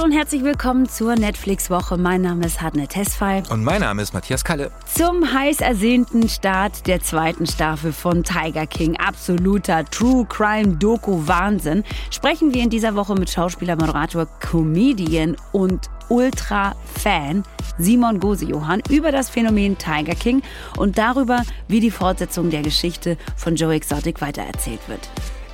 [0.00, 1.98] Hallo und herzlich willkommen zur Netflix-Woche.
[1.98, 3.42] Mein Name ist Hadne Tesfay.
[3.50, 4.70] Und mein Name ist Matthias Kalle.
[4.86, 11.84] Zum heiß ersehnten Start der zweiten Staffel von Tiger King, absoluter True Crime Doku Wahnsinn,
[12.10, 17.42] sprechen wir in dieser Woche mit Schauspieler, Moderator, Comedian und Ultra-Fan
[17.76, 20.40] Simon Gose-Johann über das Phänomen Tiger King
[20.78, 25.10] und darüber, wie die Fortsetzung der Geschichte von Joe Exotic weitererzählt wird.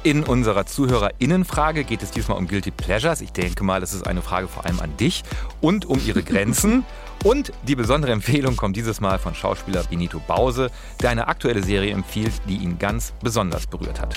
[0.06, 3.20] In unserer ZuhörerInnenfrage geht es diesmal um Guilty Pleasures.
[3.20, 5.24] Ich denke mal, das ist eine Frage vor allem an dich
[5.60, 6.84] und um ihre Grenzen.
[7.24, 10.70] Und die besondere Empfehlung kommt dieses Mal von Schauspieler Benito Bause,
[11.02, 14.14] der eine aktuelle Serie empfiehlt, die ihn ganz besonders berührt hat.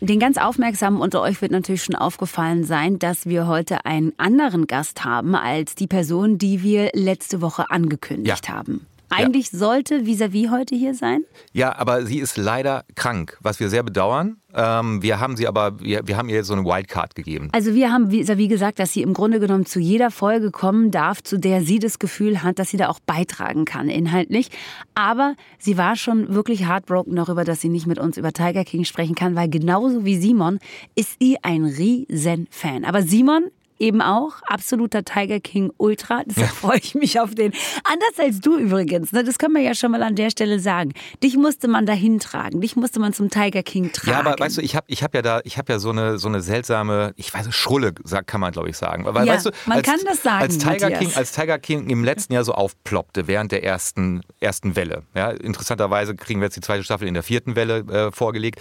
[0.00, 4.68] Den ganz Aufmerksamen unter euch wird natürlich schon aufgefallen sein, dass wir heute einen anderen
[4.68, 8.54] Gast haben als die Person, die wir letzte Woche angekündigt ja.
[8.54, 8.86] haben.
[9.12, 9.58] Eigentlich ja.
[9.58, 11.24] sollte Visavi heute hier sein.
[11.52, 14.36] Ja, aber sie ist leider krank, was wir sehr bedauern.
[14.54, 17.48] Ähm, wir haben sie aber, wir, wir haben ihr so eine Wildcard gegeben.
[17.52, 21.22] Also wir haben Visavi gesagt, dass sie im Grunde genommen zu jeder Folge kommen darf,
[21.22, 24.50] zu der sie das Gefühl hat, dass sie da auch beitragen kann, inhaltlich.
[24.94, 28.84] Aber sie war schon wirklich heartbroken darüber, dass sie nicht mit uns über Tiger King
[28.84, 30.58] sprechen kann, weil genauso wie Simon
[30.94, 32.84] ist sie ein riesen Fan.
[32.84, 33.44] Aber Simon
[33.82, 36.22] eben auch absoluter Tiger King Ultra.
[36.26, 36.54] Deshalb ja.
[36.54, 37.52] freue ich mich auf den.
[37.84, 39.12] Anders als du übrigens.
[39.12, 39.24] Ne?
[39.24, 40.92] Das können wir ja schon mal an der Stelle sagen.
[41.22, 42.60] Dich musste man dahin tragen.
[42.60, 44.10] Dich musste man zum Tiger King tragen.
[44.10, 46.18] Ja, aber weißt du, ich habe ich hab ja da, ich habe ja so eine,
[46.18, 47.92] so eine seltsame, ich weiß, Schrulle,
[48.26, 49.04] kann man glaube ich sagen.
[49.04, 50.42] Weil, ja, weißt du, man als, kann das sagen.
[50.42, 54.76] Als Tiger, King, als Tiger King im letzten Jahr so aufploppte während der ersten, ersten
[54.76, 55.02] Welle.
[55.14, 58.60] Ja, interessanterweise kriegen wir jetzt die zweite Staffel in der vierten Welle äh, vorgelegt.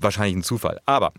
[0.00, 0.80] Wahrscheinlich ein Zufall.
[0.84, 1.12] Aber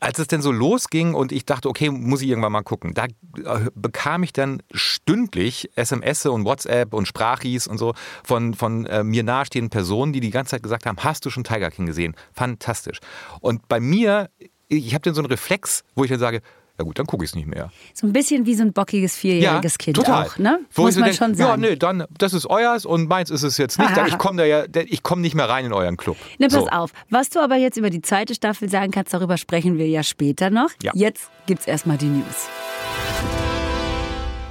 [0.00, 3.04] als es denn so losging und ich dachte, okay, muss ich irgendwann mal gucken, da
[3.04, 9.04] äh, bekam ich dann stündlich SMS und WhatsApp und Sprachis und so von, von äh,
[9.04, 12.16] mir nahestehenden Personen, die die ganze Zeit gesagt haben, hast du schon Tiger King gesehen?
[12.32, 12.98] Fantastisch.
[13.40, 14.30] Und bei mir,
[14.68, 16.40] ich habe dann so einen Reflex, wo ich dann sage,
[16.80, 17.70] ja gut, dann gucke ich es nicht mehr.
[17.92, 20.26] So ein bisschen wie so ein bockiges vierjähriges ja, Kind total.
[20.26, 20.60] auch, ne?
[20.72, 21.62] Wo Muss man denk, schon sagen.
[21.62, 23.90] Ja, nee, dann, das ist euers und meins ist es jetzt nicht.
[24.06, 26.16] ich komme da ja, ich komme nicht mehr rein in euren Club.
[26.38, 26.68] Ne, pass so.
[26.68, 26.92] auf.
[27.10, 30.48] Was du aber jetzt über die zweite Staffel sagen kannst, darüber sprechen wir ja später
[30.48, 30.70] noch.
[30.82, 30.92] Ja.
[30.94, 32.48] Jetzt gibt's erstmal die News.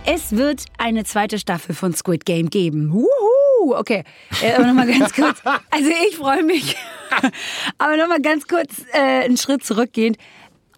[0.06, 2.94] Es wird eine zweite Staffel von Squid Game geben.
[2.94, 3.76] Wuhu!
[3.76, 4.04] Okay,
[4.44, 5.42] äh, aber nochmal ganz kurz.
[5.72, 6.76] Also ich freue mich.
[7.80, 10.18] aber nochmal ganz kurz äh, einen Schritt zurückgehend.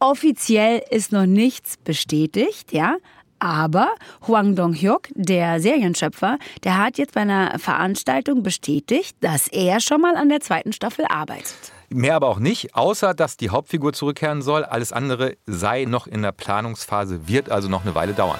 [0.02, 2.96] Offiziell ist noch nichts bestätigt, ja.
[3.38, 3.94] Aber
[4.28, 10.16] Huang Dong-hyuk, der Serienschöpfer, der hat jetzt bei einer Veranstaltung bestätigt, dass er schon mal
[10.16, 11.72] an der zweiten Staffel arbeitet.
[11.90, 14.64] Mehr aber auch nicht, außer dass die Hauptfigur zurückkehren soll.
[14.64, 18.40] Alles andere sei noch in der Planungsphase, wird also noch eine Weile dauern.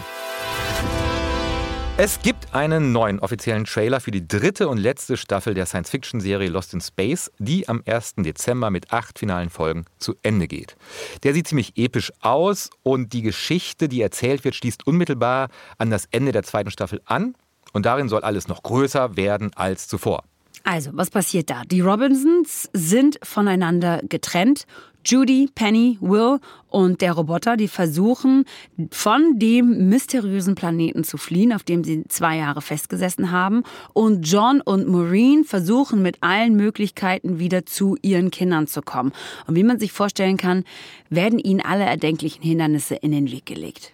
[2.04, 6.74] Es gibt einen neuen offiziellen Trailer für die dritte und letzte Staffel der Science-Fiction-Serie Lost
[6.74, 8.16] in Space, die am 1.
[8.18, 10.76] Dezember mit acht finalen Folgen zu Ende geht.
[11.22, 16.08] Der sieht ziemlich episch aus und die Geschichte, die erzählt wird, schließt unmittelbar an das
[16.10, 17.36] Ende der zweiten Staffel an
[17.72, 20.24] und darin soll alles noch größer werden als zuvor.
[20.64, 21.64] Also, was passiert da?
[21.66, 24.66] Die Robinsons sind voneinander getrennt
[25.06, 26.40] Judy, Penny, Will
[26.70, 28.46] und der Roboter, die versuchen,
[28.92, 33.64] von dem mysteriösen Planeten zu fliehen, auf dem sie zwei Jahre festgesessen haben.
[33.94, 39.12] Und John und Maureen versuchen mit allen Möglichkeiten wieder zu ihren Kindern zu kommen.
[39.48, 40.64] Und wie man sich vorstellen kann,
[41.10, 43.94] werden ihnen alle erdenklichen Hindernisse in den Weg gelegt.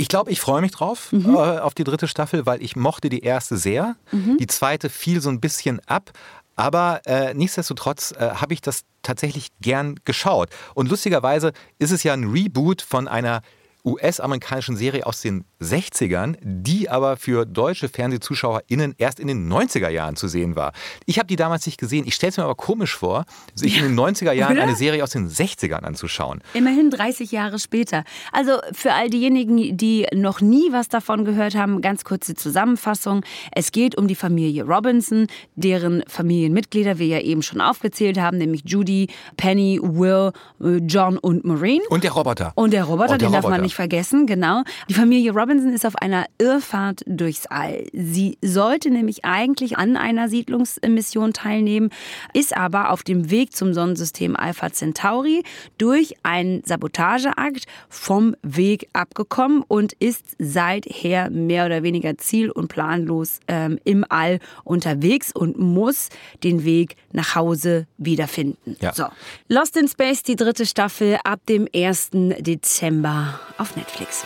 [0.00, 1.34] Ich glaube, ich freue mich drauf, mhm.
[1.34, 3.96] äh, auf die dritte Staffel, weil ich mochte die erste sehr.
[4.12, 4.38] Mhm.
[4.38, 6.12] Die zweite fiel so ein bisschen ab.
[6.60, 10.50] Aber äh, nichtsdestotrotz äh, habe ich das tatsächlich gern geschaut.
[10.74, 13.40] Und lustigerweise ist es ja ein Reboot von einer
[13.82, 20.16] US-amerikanischen Serie aus den 60ern, die aber für deutsche FernsehzuschauerInnen erst in den 90er Jahren
[20.16, 20.72] zu sehen war.
[21.04, 22.06] Ich habe die damals nicht gesehen.
[22.06, 23.84] Ich stelle es mir aber komisch vor, sich ja.
[23.84, 24.62] in den 90er Jahren Oder?
[24.62, 26.40] eine Serie aus den 60ern anzuschauen.
[26.54, 28.04] Immerhin 30 Jahre später.
[28.32, 33.22] Also für all diejenigen, die noch nie was davon gehört haben, ganz kurze Zusammenfassung.
[33.52, 35.26] Es geht um die Familie Robinson,
[35.56, 40.32] deren Familienmitglieder wir ja eben schon aufgezählt haben, nämlich Judy, Penny, Will,
[40.62, 41.82] äh, John und Maureen.
[41.90, 42.52] Und der Roboter.
[42.54, 43.42] Und der Roboter, und der den Roboter.
[43.42, 44.62] darf man nicht vergessen, genau.
[44.88, 47.84] Die Familie Robinson Robinson ist auf einer Irrfahrt durchs All.
[47.92, 51.90] Sie sollte nämlich eigentlich an einer Siedlungsmission teilnehmen,
[52.32, 55.42] ist aber auf dem Weg zum Sonnensystem Alpha Centauri
[55.76, 63.40] durch einen Sabotageakt vom Weg abgekommen und ist seither mehr oder weniger ziel- und planlos
[63.48, 66.10] ähm, im All unterwegs und muss
[66.44, 68.76] den Weg nach Hause wiederfinden.
[68.80, 68.92] Ja.
[68.94, 69.06] So.
[69.48, 72.10] Lost in Space, die dritte Staffel ab dem 1.
[72.12, 74.24] Dezember auf Netflix.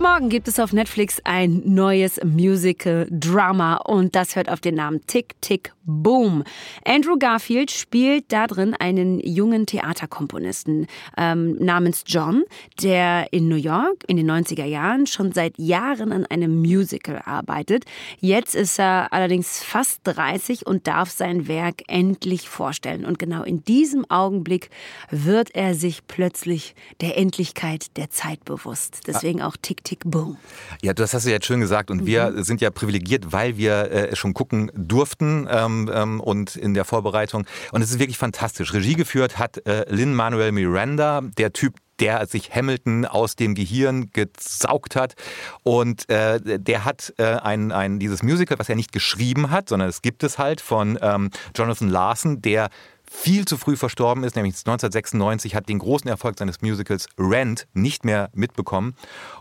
[0.00, 5.34] Morgen gibt es auf Netflix ein neues Musical-Drama und das hört auf den Namen Tick,
[5.40, 6.44] Tick, Boom.
[6.84, 10.86] Andrew Garfield spielt da drin einen jungen Theaterkomponisten
[11.16, 12.44] ähm, namens John,
[12.82, 17.86] der in New York in den 90er Jahren schon seit Jahren an einem Musical arbeitet.
[18.20, 23.06] Jetzt ist er allerdings fast 30 und darf sein Werk endlich vorstellen.
[23.06, 24.68] Und genau in diesem Augenblick
[25.10, 29.00] wird er sich plötzlich der Endlichkeit der Zeit bewusst.
[29.06, 30.36] Deswegen auch Tick, Tick, Boom.
[30.82, 31.90] Ja, das hast du jetzt schön gesagt.
[31.90, 32.42] Und wir mhm.
[32.42, 35.48] sind ja privilegiert, weil wir äh, schon gucken durften.
[35.50, 37.46] Ähm, ähm, und in der Vorbereitung.
[37.72, 38.72] Und es ist wirklich fantastisch.
[38.72, 44.96] Regie geführt hat äh, Lin-Manuel Miranda, der Typ, der sich Hamilton aus dem Gehirn gesaugt
[44.96, 45.14] hat.
[45.62, 49.88] Und äh, der hat äh, ein, ein, dieses Musical, was er nicht geschrieben hat, sondern
[49.88, 52.70] es gibt es halt von ähm, Jonathan Larson, der
[53.10, 58.04] viel zu früh verstorben ist, nämlich 1996, hat den großen Erfolg seines Musicals Rent nicht
[58.04, 58.94] mehr mitbekommen.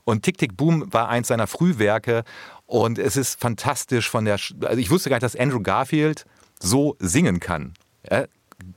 [0.05, 2.23] Und Tick Tick Boom war eins seiner Frühwerke
[2.67, 6.25] und es ist fantastisch von der, also ich wusste gar nicht, dass Andrew Garfield
[6.59, 7.73] so singen kann.
[8.09, 8.25] Ja,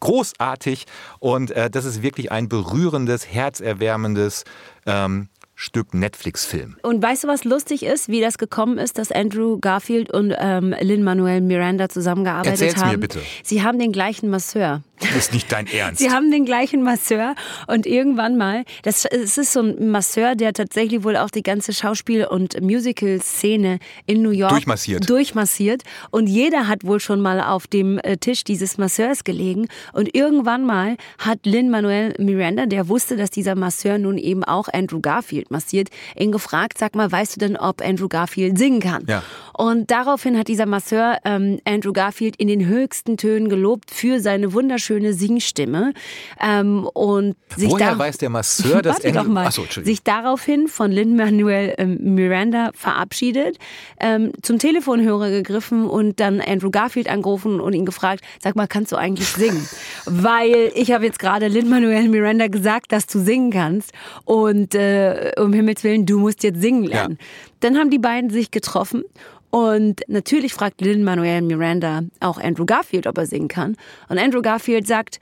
[0.01, 0.87] großartig
[1.19, 4.45] und äh, das ist wirklich ein berührendes, herzerwärmendes
[4.87, 6.79] ähm, Stück Netflix-Film.
[6.83, 10.75] Und weißt du, was lustig ist, wie das gekommen ist, dass Andrew Garfield und ähm,
[10.81, 12.93] Lin-Manuel Miranda zusammengearbeitet Erzähl's haben?
[12.93, 13.21] Mir bitte.
[13.43, 14.83] Sie haben den gleichen Masseur.
[15.01, 16.01] Das ist nicht dein Ernst.
[16.01, 17.35] Sie haben den gleichen Masseur
[17.67, 21.73] und irgendwann mal, das es ist so ein Masseur, der tatsächlich wohl auch die ganze
[21.73, 25.09] Schauspiel- und Musical-Szene in New York durchmassiert.
[25.09, 25.83] durchmassiert.
[26.11, 29.69] Und jeder hat wohl schon mal auf dem äh, Tisch dieses Masseurs gelegen.
[29.93, 35.01] Und irgendwann mal hat Lin-Manuel Miranda, der wusste, dass dieser Masseur nun eben auch Andrew
[35.01, 39.05] Garfield massiert, ihn gefragt, sag mal, weißt du denn, ob Andrew Garfield singen kann?
[39.09, 39.23] Ja.
[39.61, 44.55] Und daraufhin hat dieser Masseur ähm, Andrew Garfield in den höchsten Tönen gelobt für seine
[44.55, 45.93] wunderschöne Singstimme.
[46.41, 50.91] Ähm, und sich Woher weiß der Masseur, dass Warte doch mal, Achso, sich daraufhin von
[50.91, 53.59] Lin-Manuel ähm, Miranda verabschiedet,
[54.01, 58.93] ähm, zum Telefonhörer gegriffen und dann Andrew Garfield angerufen und ihn gefragt, sag mal, kannst
[58.93, 59.69] du eigentlich singen?
[60.07, 63.93] Weil ich habe jetzt gerade Lin-Manuel Miranda gesagt, dass du singen kannst
[64.25, 67.19] und äh, um Himmels Willen, du musst jetzt singen lernen.
[67.21, 67.50] Ja.
[67.61, 69.05] Dann haben die beiden sich getroffen
[69.51, 73.77] und natürlich fragt Lin-Manuel Miranda auch Andrew Garfield, ob er singen kann.
[74.09, 75.19] Und Andrew Garfield sagt,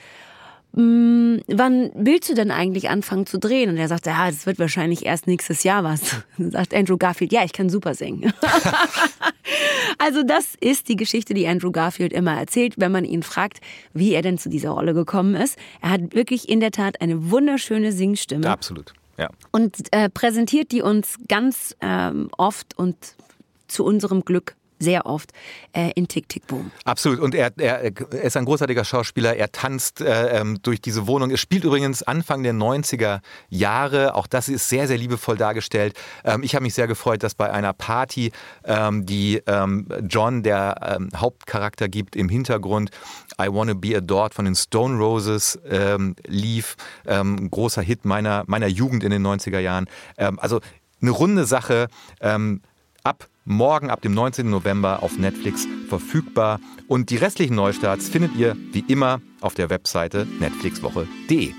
[0.75, 3.70] hm, wann willst du denn eigentlich anfangen zu drehen?
[3.70, 6.17] Und er sagt, ja, das wird wahrscheinlich erst nächstes Jahr was.
[6.38, 8.32] Dann sagt Andrew Garfield, ja, ich kann super singen.
[9.99, 13.61] also das ist die Geschichte, die Andrew Garfield immer erzählt, wenn man ihn fragt,
[13.94, 15.56] wie er denn zu dieser Rolle gekommen ist.
[15.81, 18.49] Er hat wirklich in der Tat eine wunderschöne Singstimme.
[18.49, 18.93] Absolut.
[19.19, 19.29] Ja.
[19.50, 22.97] Und äh, präsentiert die uns ganz ähm, oft und
[23.67, 25.32] zu unserem Glück sehr oft
[25.72, 26.70] äh, in Tick Tick Boom.
[26.84, 27.20] Absolut.
[27.20, 29.36] Und er, er, er ist ein großartiger Schauspieler.
[29.36, 31.30] Er tanzt äh, ähm, durch diese Wohnung.
[31.30, 34.14] Er spielt übrigens Anfang der 90er Jahre.
[34.14, 35.94] Auch das ist sehr, sehr liebevoll dargestellt.
[36.25, 38.32] Ähm, ich habe mich sehr gefreut, dass bei einer Party,
[38.64, 42.90] ähm, die ähm, John, der ähm, Hauptcharakter, gibt, im Hintergrund
[43.40, 46.76] I Wanna Be Adored von den Stone Roses ähm, lief.
[47.06, 49.86] großer Hit meiner, meiner Jugend in den 90er Jahren.
[50.16, 50.60] also
[51.00, 51.88] eine runde Sache
[53.05, 54.49] ab morgen, ab dem 19.
[54.49, 56.61] November auf Netflix verfügbar.
[56.87, 61.55] Und die restlichen Neustarts findet ihr wie immer auf der Webseite netflixwoche.de.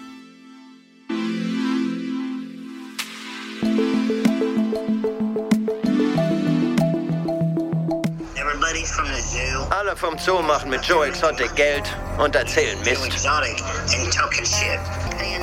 [9.71, 11.83] Alle vom Zoo machen mit Joe Exotic Geld
[12.17, 13.27] und erzählen Mist.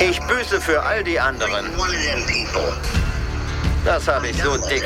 [0.00, 1.66] Ich büße für all die anderen.
[3.84, 4.84] Das habe ich so dick.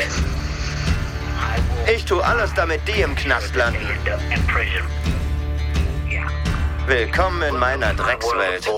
[1.93, 3.81] Ich tue alles, damit die im Knast landen.
[6.87, 8.69] Willkommen in meiner Dreckswelt.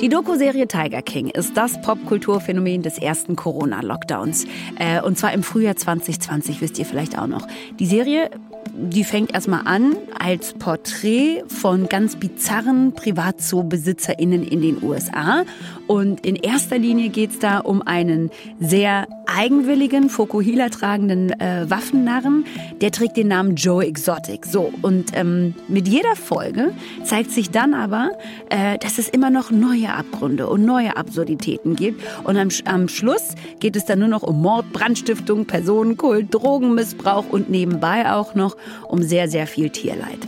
[0.00, 4.46] Die Doku-Serie Tiger King ist das Popkulturphänomen des ersten Corona-Lockdowns.
[4.78, 7.46] Äh, und zwar im Frühjahr 2020, wisst ihr vielleicht auch noch.
[7.78, 8.30] Die Serie
[8.72, 15.44] die fängt erstmal an als Porträt von ganz bizarren Privatzoobesitzerinnen in den USA.
[15.86, 18.30] Und in erster Linie geht es da um einen
[18.60, 22.44] sehr eigenwilligen, Fokuhila tragenden äh, Waffennarren.
[22.80, 24.46] Der trägt den Namen Joe Exotic.
[24.46, 26.72] So, und ähm, mit jeder Folge
[27.04, 28.10] zeigt sich dann aber,
[28.50, 32.02] äh, dass es immer noch neue Abgründe und neue Absurditäten gibt.
[32.24, 37.50] Und am, am Schluss geht es dann nur noch um Mord, Brandstiftung, Personenkult, Drogenmissbrauch und
[37.50, 38.53] nebenbei auch noch
[38.88, 40.20] um sehr, sehr viel Tierleid.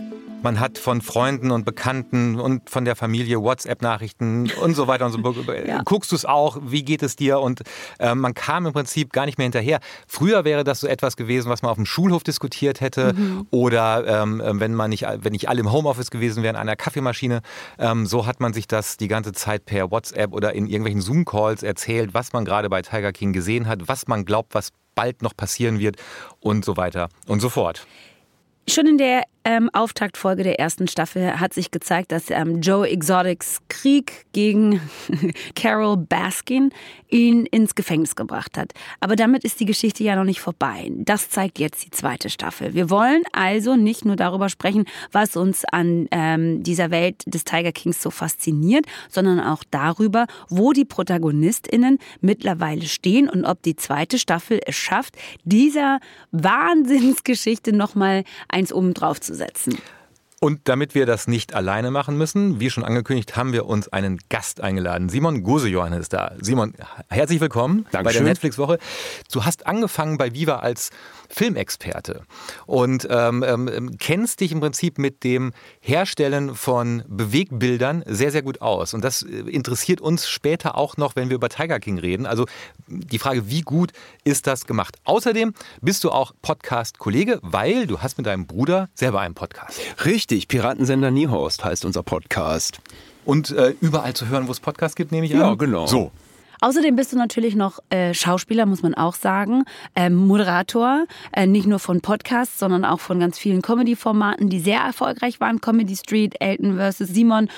[0.47, 5.13] man hat von Freunden und Bekannten und von der Familie WhatsApp-Nachrichten und so weiter und
[5.13, 5.67] so fort.
[5.67, 5.83] Ja.
[5.85, 6.59] Guckst du es auch?
[6.63, 7.41] Wie geht es dir?
[7.41, 7.63] Und
[7.99, 9.81] äh, man kam im Prinzip gar nicht mehr hinterher.
[10.07, 13.49] Früher wäre das so etwas gewesen, was man auf dem Schulhof diskutiert hätte mhm.
[13.51, 16.77] oder ähm, äh, wenn man nicht, wenn nicht alle im Homeoffice gewesen wären, an einer
[16.77, 17.41] Kaffeemaschine.
[17.79, 21.65] Ähm, so hat man sich das die ganze Zeit per WhatsApp oder in irgendwelchen Zoom-Calls
[21.65, 25.37] erzählt, was man gerade bei Tiger King gesehen hat, was man glaubt, was bald noch
[25.37, 25.97] passieren wird
[26.41, 27.87] und so weiter und so fort.
[28.69, 33.61] Schon in der ähm, Auftaktfolge der ersten Staffel hat sich gezeigt, dass ähm, Joe Exotics
[33.69, 34.81] Krieg gegen
[35.55, 36.71] Carol Baskin
[37.09, 38.73] ihn ins Gefängnis gebracht hat.
[38.99, 40.91] Aber damit ist die Geschichte ja noch nicht vorbei.
[40.97, 42.75] Das zeigt jetzt die zweite Staffel.
[42.75, 47.71] Wir wollen also nicht nur darüber sprechen, was uns an ähm, dieser Welt des Tiger
[47.71, 54.19] Kings so fasziniert, sondern auch darüber, wo die ProtagonistInnen mittlerweile stehen und ob die zweite
[54.19, 56.01] Staffel es schafft, dieser
[56.33, 58.25] Wahnsinnsgeschichte nochmal
[58.57, 59.77] eins oben drauf zu setzen.
[60.39, 64.19] Und damit wir das nicht alleine machen müssen, wie schon angekündigt, haben wir uns einen
[64.29, 65.09] Gast eingeladen.
[65.09, 66.33] Simon Gosejohann ist da.
[66.39, 66.75] Simon,
[67.09, 68.03] herzlich willkommen Dankeschön.
[68.03, 68.79] bei der Netflix-Woche.
[69.33, 70.91] Du hast angefangen bei Viva als
[71.31, 72.23] Filmexperte
[72.67, 78.61] und ähm, ähm, kennst dich im Prinzip mit dem Herstellen von Bewegbildern sehr, sehr gut
[78.61, 78.93] aus.
[78.93, 82.27] Und das äh, interessiert uns später auch noch, wenn wir über Tiger King reden.
[82.27, 82.45] Also
[82.87, 84.99] die Frage, wie gut ist das gemacht?
[85.05, 89.81] Außerdem bist du auch Podcast-Kollege, weil du hast mit deinem Bruder selber einen Podcast.
[90.05, 92.81] Richtig, Piratensender Niehorst heißt unser Podcast.
[93.25, 95.41] Und äh, überall zu hören, wo es Podcasts gibt, nehme ich an?
[95.41, 95.87] Ja, genau.
[95.87, 96.13] So,
[96.61, 99.65] Außerdem bist du natürlich noch äh, Schauspieler, muss man auch sagen,
[99.95, 104.81] äh, Moderator, äh, nicht nur von Podcasts, sondern auch von ganz vielen Comedy-Formaten, die sehr
[104.81, 105.61] erfolgreich waren.
[105.61, 106.99] Comedy Street, Elton vs.
[106.99, 107.49] Simon.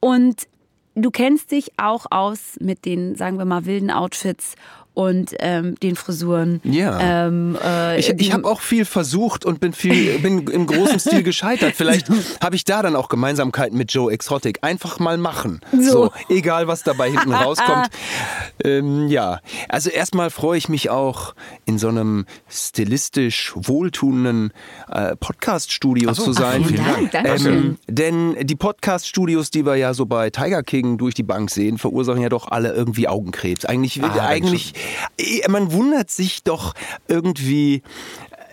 [0.00, 0.48] Und
[0.94, 4.54] du kennst dich auch aus mit den, sagen wir mal, wilden Outfits
[4.94, 6.60] und ähm, den Frisuren.
[6.64, 7.26] Ja.
[7.26, 11.22] Ähm, äh, ich ich habe auch viel versucht und bin viel bin im großen Stil
[11.22, 11.74] gescheitert.
[11.76, 12.08] Vielleicht
[12.42, 14.58] habe ich da dann auch Gemeinsamkeiten mit Joe Exotic.
[14.62, 15.60] Einfach mal machen.
[15.72, 17.88] So, so egal was dabei hinten rauskommt.
[18.64, 21.34] ähm, ja, also erstmal freue ich mich auch
[21.64, 24.52] in so einem stilistisch wohltuenden
[24.90, 26.62] äh, Podcast-Studio so, zu sein.
[26.64, 31.14] Ach, vielen Dank, ähm, denn die Podcast-Studios, die wir ja so bei Tiger King durch
[31.14, 33.64] die Bank sehen, verursachen ja doch alle irgendwie Augenkrebs.
[33.64, 34.74] Eigentlich, ah, eigentlich
[35.48, 36.74] man wundert sich doch
[37.08, 37.82] irgendwie,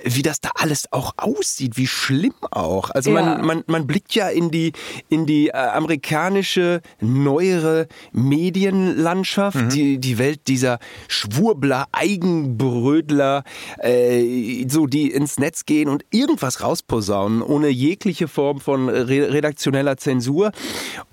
[0.03, 2.89] wie das da alles auch aussieht, wie schlimm auch.
[2.91, 3.21] Also ja.
[3.21, 4.73] man, man, man blickt ja in die,
[5.09, 9.69] in die äh, amerikanische, neuere Medienlandschaft, mhm.
[9.69, 13.43] die, die Welt dieser Schwurbler, Eigenbrödler,
[13.79, 19.97] äh, so die ins Netz gehen und irgendwas rausposaunen, ohne jegliche Form von re redaktioneller
[19.97, 20.51] Zensur.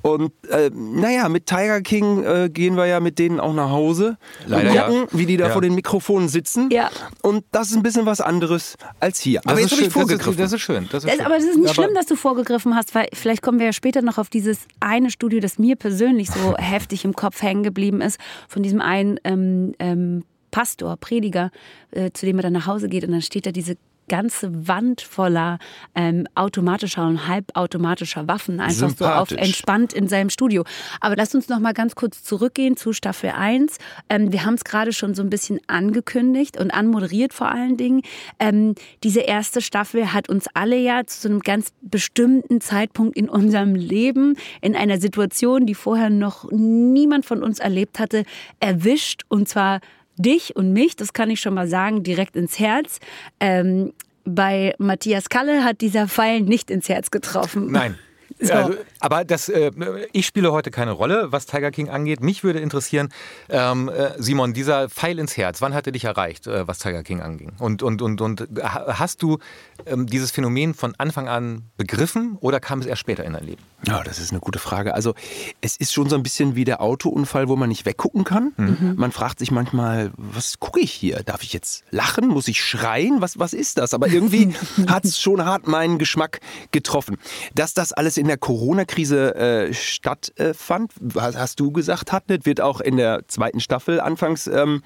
[0.02, 4.16] Und äh, naja, mit Tiger King äh, gehen wir ja mit denen auch nach Hause
[4.46, 5.18] Leider und gucken, ja.
[5.18, 5.52] wie die da ja.
[5.52, 6.70] vor den Mikrofonen sitzen.
[6.70, 6.90] Ja.
[7.22, 9.40] Und das ist ein bisschen was anderes als hier.
[9.42, 10.36] Das aber jetzt habe ich vorgegriffen.
[10.36, 10.88] Das ist, das ist schön.
[10.90, 11.26] Das ist das, schön.
[11.26, 13.72] aber das ist nicht aber schlimm, dass du vorgegriffen hast, weil vielleicht kommen wir ja
[13.72, 18.00] später noch auf dieses eine Studio, das mir persönlich so heftig im Kopf hängen geblieben
[18.00, 18.18] ist,
[18.48, 21.50] von diesem einen ähm, ähm, Pastor, Prediger,
[21.90, 23.76] äh, zu dem er dann nach Hause geht und dann steht da diese
[24.08, 25.58] ganze Wand voller
[25.94, 30.64] ähm, automatischer und halbautomatischer Waffen, einfach so auf entspannt in seinem Studio.
[31.00, 33.78] Aber lass uns noch mal ganz kurz zurückgehen zu Staffel 1.
[34.08, 38.02] Ähm, wir haben es gerade schon so ein bisschen angekündigt und anmoderiert vor allen Dingen.
[38.38, 43.74] Ähm, diese erste Staffel hat uns alle ja zu einem ganz bestimmten Zeitpunkt in unserem
[43.74, 48.24] Leben, in einer Situation, die vorher noch niemand von uns erlebt hatte,
[48.60, 49.80] erwischt und zwar
[50.16, 52.98] dich und mich, das kann ich schon mal sagen, direkt ins Herz.
[53.40, 53.92] Ähm,
[54.24, 57.70] bei Matthias Kalle hat dieser Pfeil nicht ins Herz getroffen.
[57.70, 57.96] Nein.
[58.38, 58.52] So.
[58.52, 59.70] Also, aber das, äh,
[60.12, 62.22] ich spiele heute keine Rolle, was Tiger King angeht.
[62.22, 63.08] Mich würde interessieren,
[63.48, 67.02] ähm, äh, Simon, dieser Pfeil ins Herz, wann hat er dich erreicht, äh, was Tiger
[67.02, 67.52] King anging?
[67.58, 69.38] Und, und, und, und hast du
[69.86, 73.62] ähm, dieses Phänomen von Anfang an begriffen oder kam es erst später in dein Leben?
[73.86, 74.94] Ja, das ist eine gute Frage.
[74.94, 75.14] Also
[75.60, 78.52] es ist schon so ein bisschen wie der Autounfall, wo man nicht weggucken kann.
[78.56, 78.94] Mhm.
[78.96, 81.22] Man fragt sich manchmal, was gucke ich hier?
[81.24, 82.26] Darf ich jetzt lachen?
[82.28, 83.20] Muss ich schreien?
[83.20, 83.94] Was, was ist das?
[83.94, 84.54] Aber irgendwie
[84.88, 86.40] hat es schon hart meinen Geschmack
[86.72, 87.16] getroffen.
[87.54, 92.80] Dass das alles in der Corona-Krise äh, stattfand, was hast du gesagt, Hatnet, wird auch
[92.80, 94.82] in der zweiten Staffel anfangs ähm,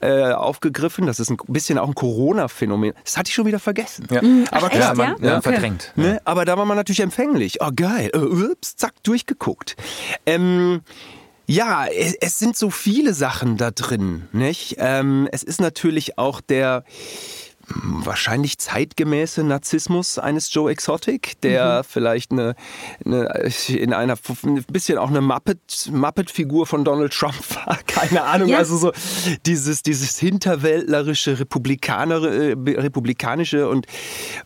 [0.00, 1.06] äh, aufgegriffen.
[1.06, 2.92] Das ist ein bisschen auch ein Corona-Phänomen.
[3.04, 4.06] Das hatte ich schon wieder vergessen.
[4.10, 4.22] Ja.
[4.22, 4.44] Mhm.
[4.52, 5.38] Aber klar, ja, man, ja?
[5.38, 5.52] Okay.
[5.52, 5.92] verdrängt.
[5.96, 6.20] Ne?
[6.24, 7.58] Aber da war man natürlich empfänglich.
[7.60, 8.10] Oh, geil.
[8.14, 9.76] Äh, ups, zack, durchgeguckt.
[10.26, 10.82] Ähm,
[11.46, 14.76] ja, es, es, sind so viele Sachen da drin, nicht?
[14.78, 16.84] Ähm, es ist natürlich auch der
[17.66, 21.86] wahrscheinlich zeitgemäße Narzissmus eines Joe Exotic, der mhm.
[21.88, 22.54] vielleicht eine,
[23.04, 28.24] eine, in einer ein bisschen auch eine Muppet Muppet Figur von Donald Trump war, keine
[28.24, 28.58] Ahnung, ja.
[28.58, 28.92] also so
[29.46, 33.86] dieses dieses hinterwäldlerische Republikaner äh, republikanische und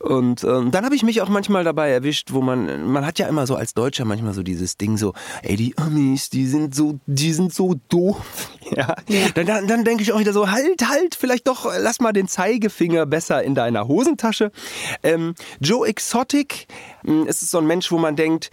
[0.01, 3.29] und ähm, dann habe ich mich auch manchmal dabei erwischt, wo man man hat ja
[3.29, 6.99] immer so als Deutscher manchmal so dieses Ding so, ey die Amis, die sind so
[7.07, 8.95] die sind so doof, ja.
[9.09, 9.29] ja.
[9.35, 12.29] Dann, dann, dann denke ich auch wieder so, halt halt, vielleicht doch lass mal den
[12.29, 14.53] Zeigefinger besser in deiner Hosentasche.
[15.03, 16.67] Ähm, Joe Exotic,
[17.05, 18.51] hm, es ist so ein Mensch, wo man denkt,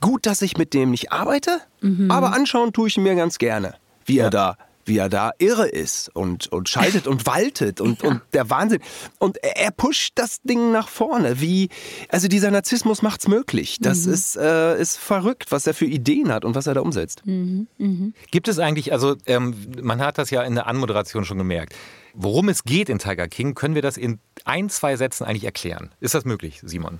[0.00, 2.10] gut, dass ich mit dem nicht arbeite, mhm.
[2.10, 3.74] aber anschauen tue ich ihn mir ganz gerne,
[4.04, 4.24] wie ja.
[4.24, 4.56] er da
[4.88, 8.08] wie er da irre ist und, und schaltet und waltet und, ja.
[8.08, 8.80] und der Wahnsinn.
[9.18, 11.40] Und er pusht das Ding nach vorne.
[11.40, 11.68] Wie,
[12.08, 13.78] also dieser Narzissmus macht es möglich.
[13.80, 14.14] Das mhm.
[14.14, 17.22] ist, äh, ist verrückt, was er für Ideen hat und was er da umsetzt.
[17.24, 17.68] Mhm.
[17.76, 18.14] Mhm.
[18.30, 21.74] Gibt es eigentlich, also ähm, man hat das ja in der Anmoderation schon gemerkt,
[22.14, 25.90] Worum es geht in Tiger King, können wir das in ein, zwei Sätzen eigentlich erklären.
[26.00, 26.98] Ist das möglich, Simon?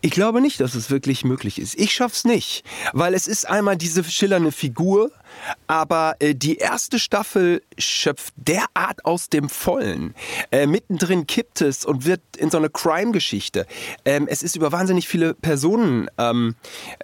[0.00, 1.78] Ich glaube nicht, dass es wirklich möglich ist.
[1.78, 5.10] Ich schaff's nicht, weil es ist einmal diese schillernde Figur,
[5.66, 10.14] aber äh, die erste Staffel schöpft derart aus dem Vollen.
[10.50, 13.66] Äh, mittendrin kippt es und wird in so eine Crime-Geschichte.
[14.04, 16.54] Ähm, es ist über wahnsinnig viele Personen ähm,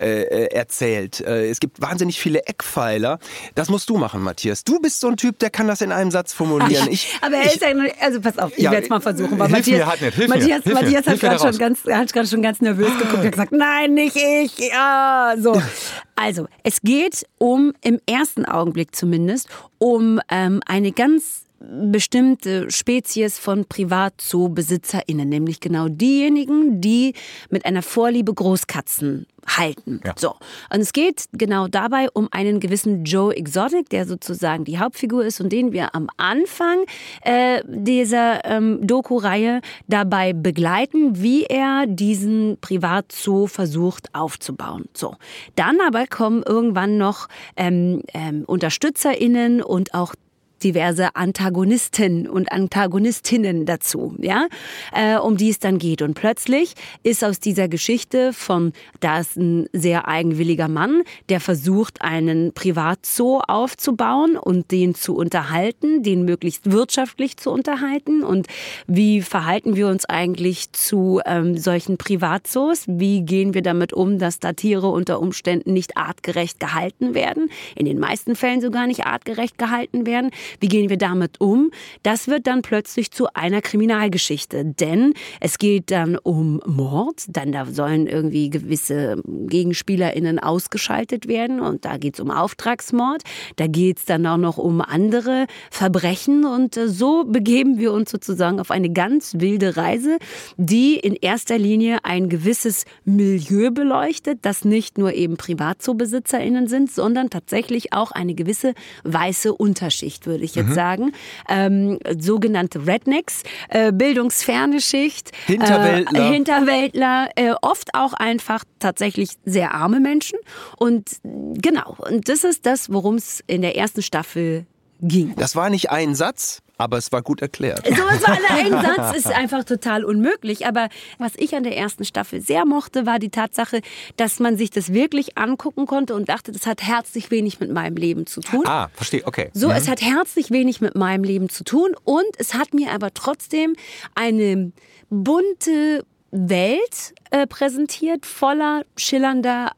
[0.00, 1.20] äh, äh erzählt.
[1.20, 3.18] Äh, es gibt wahnsinnig viele Eckpfeiler.
[3.54, 4.64] Das musst du machen, Matthias.
[4.64, 6.88] Du bist so ein Typ, der kann das in einem Satz formulieren.
[6.90, 7.68] Ich, aber er ist ja,
[8.00, 9.38] also pass auf, ich ja, werde es mal versuchen.
[9.38, 12.42] Weil Matthias, mir, halt nicht, hilf Matthias, mir, Matthias hat gerade schon ganz, hat schon
[12.42, 14.58] ganz nervös geguckt und gesagt, nein, nicht ich.
[14.58, 15.60] Ja, so.
[16.16, 23.64] Also, es geht um, im ersten Augenblick zumindest, um ähm, eine ganz bestimmte Spezies von
[23.64, 27.14] PrivatzoobesitzerInnen, nämlich genau diejenigen, die
[27.50, 30.00] mit einer Vorliebe Großkatzen halten.
[30.04, 30.14] Ja.
[30.16, 30.34] So.
[30.72, 35.40] Und es geht genau dabei um einen gewissen Joe Exotic, der sozusagen die Hauptfigur ist
[35.40, 36.84] und den wir am Anfang
[37.22, 44.86] äh, dieser ähm, Doku-Reihe dabei begleiten, wie er diesen Privatzoo versucht aufzubauen.
[44.94, 45.16] So.
[45.54, 50.14] Dann aber kommen irgendwann noch ähm, ähm, UnterstützerInnen und auch
[50.62, 54.46] diverse Antagonisten und Antagonistinnen dazu, ja,
[54.92, 56.02] äh, um die es dann geht.
[56.02, 62.02] Und plötzlich ist aus dieser Geschichte von, da ist ein sehr eigenwilliger Mann, der versucht,
[62.02, 68.22] einen Privatzoo aufzubauen und den zu unterhalten, den möglichst wirtschaftlich zu unterhalten.
[68.22, 68.46] Und
[68.86, 72.84] wie verhalten wir uns eigentlich zu ähm, solchen Privatzoos?
[72.86, 77.50] Wie gehen wir damit um, dass da Tiere unter Umständen nicht artgerecht gehalten werden?
[77.74, 80.30] In den meisten Fällen sogar nicht artgerecht gehalten werden.
[80.60, 81.70] Wie gehen wir damit um?
[82.02, 87.66] Das wird dann plötzlich zu einer Kriminalgeschichte, denn es geht dann um Mord, dann da
[87.66, 93.22] sollen irgendwie gewisse GegenspielerInnen ausgeschaltet werden und da geht es um Auftragsmord,
[93.56, 98.10] da geht es dann auch noch um andere Verbrechen und äh, so begeben wir uns
[98.10, 100.18] sozusagen auf eine ganz wilde Reise,
[100.56, 107.30] die in erster Linie ein gewisses Milieu beleuchtet, das nicht nur eben PrivatzoobesitzerInnen sind, sondern
[107.30, 110.74] tatsächlich auch eine gewisse weiße Unterschicht, würde ich jetzt mhm.
[110.74, 111.12] sagen.
[111.48, 119.72] Ähm, sogenannte Rednecks, äh, bildungsferne Schicht, Hinterwäldler, äh, Hinterwäldler äh, oft auch einfach tatsächlich sehr
[119.72, 120.38] arme Menschen.
[120.76, 124.66] Und genau, und das ist das, worum es in der ersten Staffel
[125.00, 125.34] ging.
[125.36, 127.86] Das war nicht ein Satz, aber es war gut erklärt.
[127.86, 130.66] So was war ein Satz ist einfach total unmöglich.
[130.66, 133.80] Aber was ich an der ersten Staffel sehr mochte, war die Tatsache,
[134.16, 137.96] dass man sich das wirklich angucken konnte und dachte, das hat herzlich wenig mit meinem
[137.96, 138.66] Leben zu tun.
[138.66, 139.50] Ah, verstehe, okay.
[139.54, 139.74] So, mhm.
[139.74, 143.74] es hat herzlich wenig mit meinem Leben zu tun und es hat mir aber trotzdem
[144.14, 144.72] eine
[145.08, 149.72] bunte Welt äh, präsentiert, voller schillernder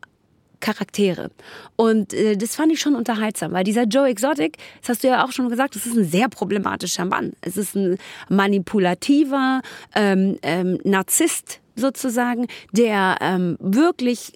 [0.61, 1.31] Charaktere.
[1.77, 5.25] Und äh, das fand ich schon unterhaltsam, weil dieser Joe Exotic, das hast du ja
[5.25, 7.33] auch schon gesagt, das ist ein sehr problematischer Mann.
[7.41, 9.63] Es ist ein manipulativer
[9.95, 14.33] ähm, ähm, Narzisst, sozusagen, der ähm, wirklich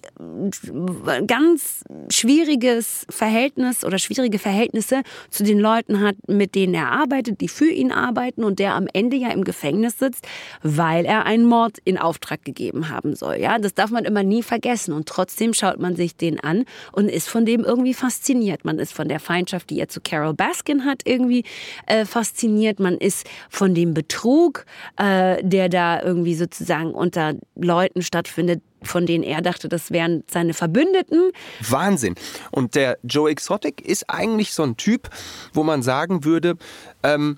[1.27, 7.47] ganz schwieriges Verhältnis oder schwierige Verhältnisse zu den Leuten hat, mit denen er arbeitet, die
[7.47, 10.27] für ihn arbeiten und der am Ende ja im Gefängnis sitzt,
[10.61, 13.37] weil er einen Mord in Auftrag gegeben haben soll.
[13.37, 17.09] Ja, das darf man immer nie vergessen und trotzdem schaut man sich den an und
[17.09, 18.65] ist von dem irgendwie fasziniert.
[18.65, 21.43] Man ist von der Feindschaft, die er zu Carol Baskin hat, irgendwie
[21.87, 22.79] äh, fasziniert.
[22.79, 24.65] Man ist von dem Betrug,
[24.97, 30.53] äh, der da irgendwie sozusagen unter Leuten stattfindet, von denen er dachte, das wären seine
[30.53, 31.31] Verbündeten.
[31.61, 32.15] Wahnsinn.
[32.51, 35.09] Und der Joe Exotic ist eigentlich so ein Typ,
[35.53, 36.55] wo man sagen würde,
[37.03, 37.37] ähm,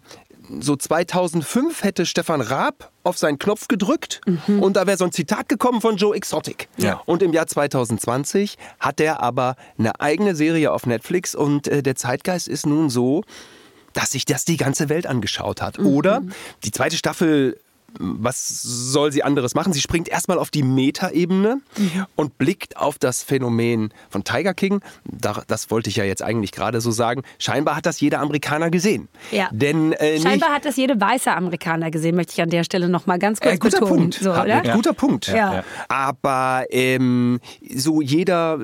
[0.60, 4.62] so 2005 hätte Stefan Raab auf seinen Knopf gedrückt mhm.
[4.62, 6.68] und da wäre so ein Zitat gekommen von Joe Exotic.
[6.78, 7.02] Ja.
[7.06, 11.96] Und im Jahr 2020 hat er aber eine eigene Serie auf Netflix und äh, der
[11.96, 13.24] Zeitgeist ist nun so,
[13.94, 15.80] dass sich das die ganze Welt angeschaut hat.
[15.80, 15.88] Mhm.
[15.88, 16.22] Oder
[16.64, 17.58] die zweite Staffel
[18.00, 19.74] was soll sie anderes machen?
[19.74, 21.62] Sie springt erstmal auf die Metaebene
[22.16, 24.82] und blickt auf das Phänomen von Tiger King.
[25.48, 27.24] Das wollte ich ja jetzt eigentlich gerade so sagen.
[27.40, 29.08] Scheinbar hat das jeder Amerikaner gesehen.
[29.32, 29.50] Ja.
[29.52, 33.06] Denn, äh, Scheinbar hat das jede weiße Amerikaner gesehen, möchte ich an der Stelle noch
[33.06, 34.00] mal ganz kurz äh, guter betonen.
[34.00, 34.16] Punkt.
[34.16, 34.62] So, ja.
[34.74, 35.28] Guter Punkt.
[35.28, 35.64] Ja.
[35.88, 37.40] Aber ähm,
[37.74, 38.60] so jeder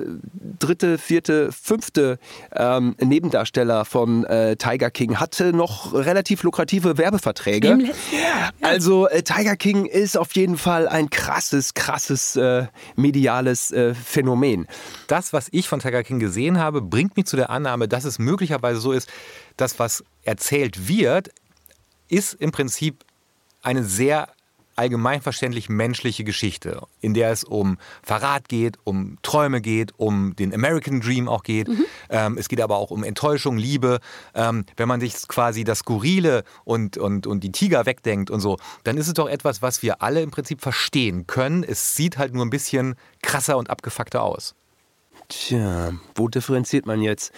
[0.59, 2.19] dritte, vierte, fünfte
[2.55, 7.69] ähm, Nebendarsteller von äh, Tiger King hatte noch relativ lukrative Werbeverträge.
[7.69, 8.51] Im letzten Jahr.
[8.61, 14.67] Also äh, Tiger King ist auf jeden Fall ein krasses, krasses äh, mediales äh, Phänomen.
[15.07, 18.19] Das, was ich von Tiger King gesehen habe, bringt mich zu der Annahme, dass es
[18.19, 19.09] möglicherweise so ist,
[19.57, 21.29] dass was erzählt wird,
[22.07, 23.05] ist im Prinzip
[23.61, 24.27] eine sehr
[24.75, 31.01] allgemeinverständlich menschliche Geschichte, in der es um Verrat geht, um Träume geht, um den American
[31.01, 31.67] Dream auch geht.
[31.67, 31.85] Mhm.
[32.09, 33.99] Ähm, es geht aber auch um Enttäuschung, Liebe.
[34.33, 38.57] Ähm, wenn man sich quasi das Skurrile und, und, und die Tiger wegdenkt und so,
[38.83, 41.63] dann ist es doch etwas, was wir alle im Prinzip verstehen können.
[41.63, 44.55] Es sieht halt nur ein bisschen krasser und abgefuckter aus.
[45.31, 47.31] Tja, wo differenziert man jetzt?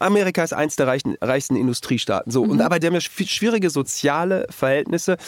[0.00, 2.32] Amerika ist eins der reichen, reichsten Industriestaaten.
[2.32, 2.52] So, mhm.
[2.52, 5.18] und aber der haben schwierige soziale Verhältnisse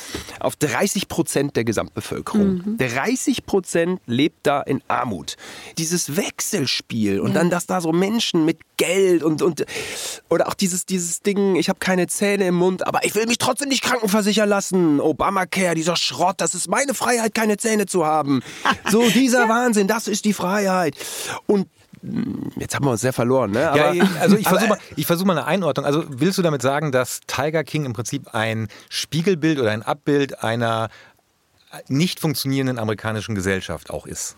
[0.40, 2.62] auf 30 Prozent der Gesamtbevölkerung.
[2.64, 2.78] Mhm.
[2.78, 5.36] 30 Prozent lebt da in Armut.
[5.76, 7.34] Dieses Wechselspiel und ja.
[7.34, 9.66] dann, dass da so Menschen mit Geld und, und
[10.30, 13.36] oder auch dieses, dieses Ding, ich habe keine Zähne im Mund, aber ich will mich
[13.36, 15.00] trotzdem nicht krankenversichern lassen.
[15.00, 18.40] Obamacare, dieser Schrott, das ist meine Freiheit, keine Zähne zu haben.
[18.90, 19.48] So, dieser ja.
[19.48, 20.96] Wahnsinn, das ist die Freiheit.
[21.46, 21.68] Und
[22.56, 23.70] Jetzt haben wir uns sehr verloren, ne?
[23.70, 25.84] Aber, ja, also ich versuche mal, versuch mal eine Einordnung.
[25.84, 30.42] Also willst du damit sagen, dass Tiger King im Prinzip ein Spiegelbild oder ein Abbild
[30.42, 30.88] einer
[31.88, 34.36] nicht funktionierenden amerikanischen Gesellschaft auch ist?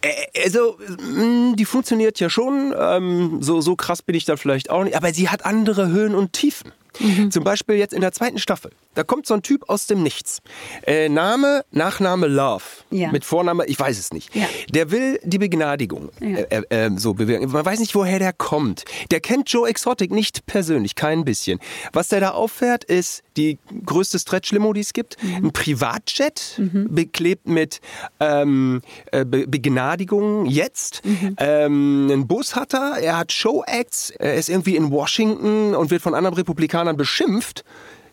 [0.00, 2.74] Äh, also, mm, die funktioniert ja schon.
[2.78, 4.96] Ähm, so, so krass bin ich da vielleicht auch nicht.
[4.96, 6.72] Aber sie hat andere Höhen und Tiefen.
[6.98, 7.30] Mhm.
[7.30, 8.70] Zum Beispiel jetzt in der zweiten Staffel.
[8.94, 10.40] Da kommt so ein Typ aus dem Nichts.
[10.86, 12.64] Äh, Name, Nachname Love.
[12.90, 13.12] Ja.
[13.12, 14.34] Mit Vorname, ich weiß es nicht.
[14.34, 14.46] Ja.
[14.70, 16.38] Der will die Begnadigung ja.
[16.38, 17.50] äh, äh, äh so bewirken.
[17.50, 18.84] Man weiß nicht, woher der kommt.
[19.10, 21.60] Der kennt Joe Exotic nicht persönlich, kein bisschen.
[21.92, 25.22] Was der da auffährt, ist die größte Stretch-Limo, die es gibt.
[25.22, 25.46] Mhm.
[25.46, 26.88] Ein Privatjet, mhm.
[26.90, 27.80] beklebt mit
[28.20, 28.82] ähm,
[29.12, 31.04] äh, Be Begnadigungen jetzt.
[31.04, 31.36] Mhm.
[31.38, 36.02] Ähm, einen Bus hat er, er hat Show-Acts, er ist irgendwie in Washington und wird
[36.02, 37.64] von anderen Republikanern beschimpft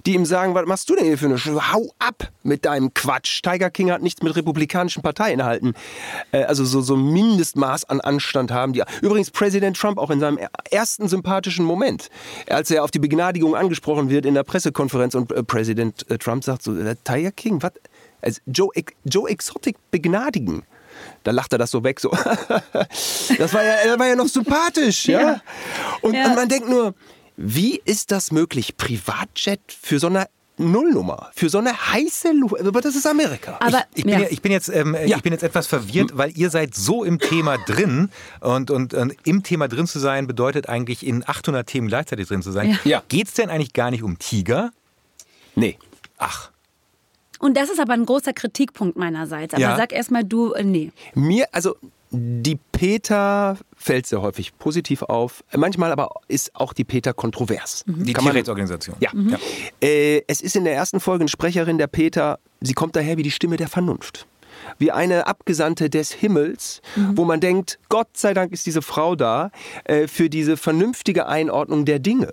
[0.05, 2.93] die ihm sagen, was machst du denn hier für eine Sch Hau ab mit deinem
[2.93, 3.41] Quatsch.
[3.41, 5.73] Tiger King hat nichts mit republikanischen Parteien halten.
[6.31, 8.83] Äh, also so, so ein Mindestmaß an Anstand haben die.
[9.01, 12.09] Übrigens Präsident Trump auch in seinem ersten sympathischen Moment,
[12.49, 16.43] als er auf die Begnadigung angesprochen wird in der Pressekonferenz und äh, Präsident äh, Trump
[16.43, 17.73] sagt so, äh, Tiger King, was?
[18.21, 18.69] Also Joe,
[19.03, 20.63] Joe Exotic begnadigen.
[21.23, 22.09] Da lacht er das so weg, so.
[23.37, 25.21] das war ja, das war ja noch sympathisch, ja.
[25.21, 25.41] ja.
[26.01, 26.27] Und, ja.
[26.27, 26.93] und man denkt nur,
[27.37, 28.77] wie ist das möglich?
[28.77, 32.59] Privatjet für so eine Nullnummer für so eine heiße Luft.
[32.61, 33.57] Aber das ist Amerika.
[33.59, 34.27] Aber, ich, ich, bin, ja.
[34.29, 35.17] ich, bin jetzt, ähm, ja.
[35.17, 39.15] ich bin jetzt etwas verwirrt, weil ihr seid so im Thema drin und, und, und,
[39.25, 42.79] im Thema drin zu sein bedeutet eigentlich in 800 Themen gleichzeitig drin zu sein.
[42.83, 43.03] Ja.
[43.09, 44.71] Geht es denn eigentlich gar nicht um Tiger?
[45.55, 45.77] Nee.
[46.17, 46.51] Ach.
[47.39, 49.53] Und das ist aber ein großer Kritikpunkt meinerseits.
[49.53, 49.75] Aber ja.
[49.75, 50.91] sag erstmal du, äh, nee.
[51.13, 51.75] Mir, also
[52.11, 55.43] die Peter fällt sehr häufig positiv auf.
[55.55, 57.83] Manchmal aber ist auch die Peter kontrovers.
[57.85, 58.03] Mhm.
[58.03, 58.95] Die Tierrechtsorganisation.
[58.99, 59.11] Ja.
[59.13, 59.29] Mhm.
[59.29, 59.37] ja.
[59.79, 63.23] Äh, es ist in der ersten Folge eine Sprecherin der Peter, sie kommt daher wie
[63.23, 64.27] die Stimme der Vernunft
[64.79, 67.17] wie eine Abgesandte des Himmels, mhm.
[67.17, 69.51] wo man denkt, Gott sei Dank ist diese Frau da
[69.83, 72.31] äh, für diese vernünftige Einordnung der Dinge.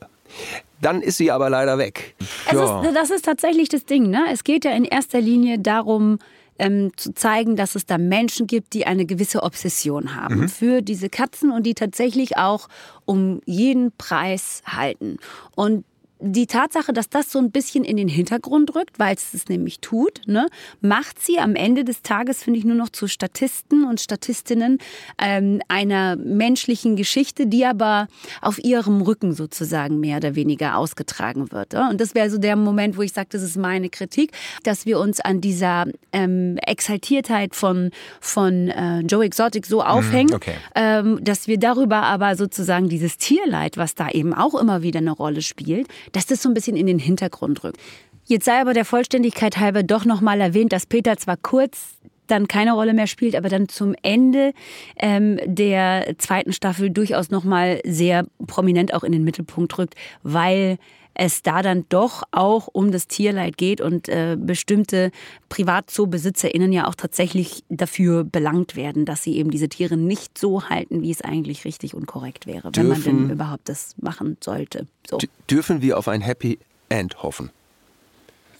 [0.80, 2.14] Dann ist sie aber leider weg.
[2.52, 2.80] Ja.
[2.80, 4.08] Ist, das ist tatsächlich das Ding.
[4.08, 4.24] Ne?
[4.32, 6.20] Es geht ja in erster Linie darum,
[6.58, 10.48] ähm, zu zeigen, dass es da Menschen gibt, die eine gewisse Obsession haben mhm.
[10.48, 12.68] für diese Katzen und die tatsächlich auch
[13.04, 15.18] um jeden Preis halten.
[15.54, 15.84] Und
[16.22, 19.80] die Tatsache, dass das so ein bisschen in den Hintergrund rückt, weil es es nämlich
[19.80, 20.46] tut, ne,
[20.80, 24.78] macht sie am Ende des Tages, finde ich, nur noch zu Statisten und Statistinnen
[25.20, 28.06] ähm, einer menschlichen Geschichte, die aber
[28.40, 31.74] auf ihrem Rücken sozusagen mehr oder weniger ausgetragen wird.
[31.74, 34.32] Und das wäre so der Moment, wo ich sage, das ist meine Kritik,
[34.62, 40.34] dass wir uns an dieser ähm, Exaltiertheit von, von äh, Joe Exotic so mhm, aufhängen,
[40.34, 40.54] okay.
[40.74, 45.12] ähm, dass wir darüber aber sozusagen dieses Tierleid, was da eben auch immer wieder eine
[45.12, 47.78] Rolle spielt, dass das so ein bisschen in den Hintergrund rückt.
[48.24, 51.96] Jetzt sei aber der Vollständigkeit halber doch nochmal erwähnt, dass Peter zwar kurz
[52.28, 54.52] dann keine Rolle mehr spielt, aber dann zum Ende
[54.96, 60.78] ähm, der zweiten Staffel durchaus nochmal sehr prominent auch in den Mittelpunkt rückt, weil
[61.14, 65.10] es da dann doch auch um das Tierleid geht und äh, bestimmte
[65.48, 71.02] PrivatzoobesitzerInnen ja auch tatsächlich dafür belangt werden, dass sie eben diese Tiere nicht so halten,
[71.02, 74.86] wie es eigentlich richtig und korrekt wäre, dürfen, wenn man denn überhaupt das machen sollte.
[75.08, 75.18] So.
[75.50, 77.50] Dürfen wir auf ein Happy End hoffen?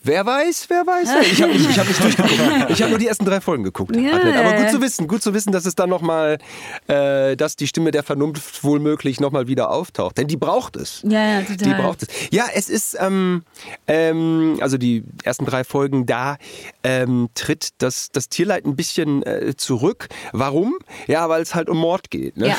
[0.04, 1.08] Wer weiß, wer weiß.
[1.32, 2.70] Ich habe nicht, hab nicht durchgeguckt.
[2.70, 3.94] Ich habe nur die ersten drei Folgen geguckt.
[3.96, 4.14] Ja.
[4.14, 6.38] Aber gut zu wissen, gut zu wissen, dass es dann nochmal,
[6.88, 10.18] äh, dass die Stimme der Vernunft wohl möglich nochmal wieder auftaucht.
[10.18, 11.02] Denn die braucht es.
[11.04, 11.56] Ja, ja, total.
[11.56, 12.08] Die braucht es.
[12.30, 13.44] Ja, es ist, ähm,
[13.86, 16.36] ähm, also die ersten drei Folgen, da
[16.82, 20.08] ähm, tritt das, das Tierleid ein bisschen äh, zurück.
[20.32, 20.74] Warum?
[21.06, 22.36] Ja, weil es halt um Mord geht.
[22.36, 22.48] Ne?
[22.48, 22.56] Ja.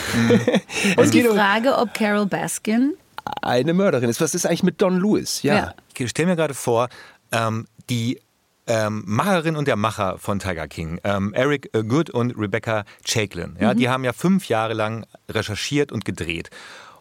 [1.01, 2.93] Und die Frage, ob Carol Baskin
[3.41, 4.21] eine Mörderin ist.
[4.21, 5.43] Was ist eigentlich mit Don Lewis?
[5.43, 5.55] Ja.
[5.55, 5.73] ja.
[5.97, 6.89] Ich stell mir gerade vor,
[7.33, 8.21] ähm, die
[8.65, 13.73] ähm, Macherin und der Macher von Tiger King, ähm, Eric Good und Rebecca Chaklin, ja,
[13.73, 13.77] mhm.
[13.77, 16.49] die haben ja fünf Jahre lang recherchiert und gedreht.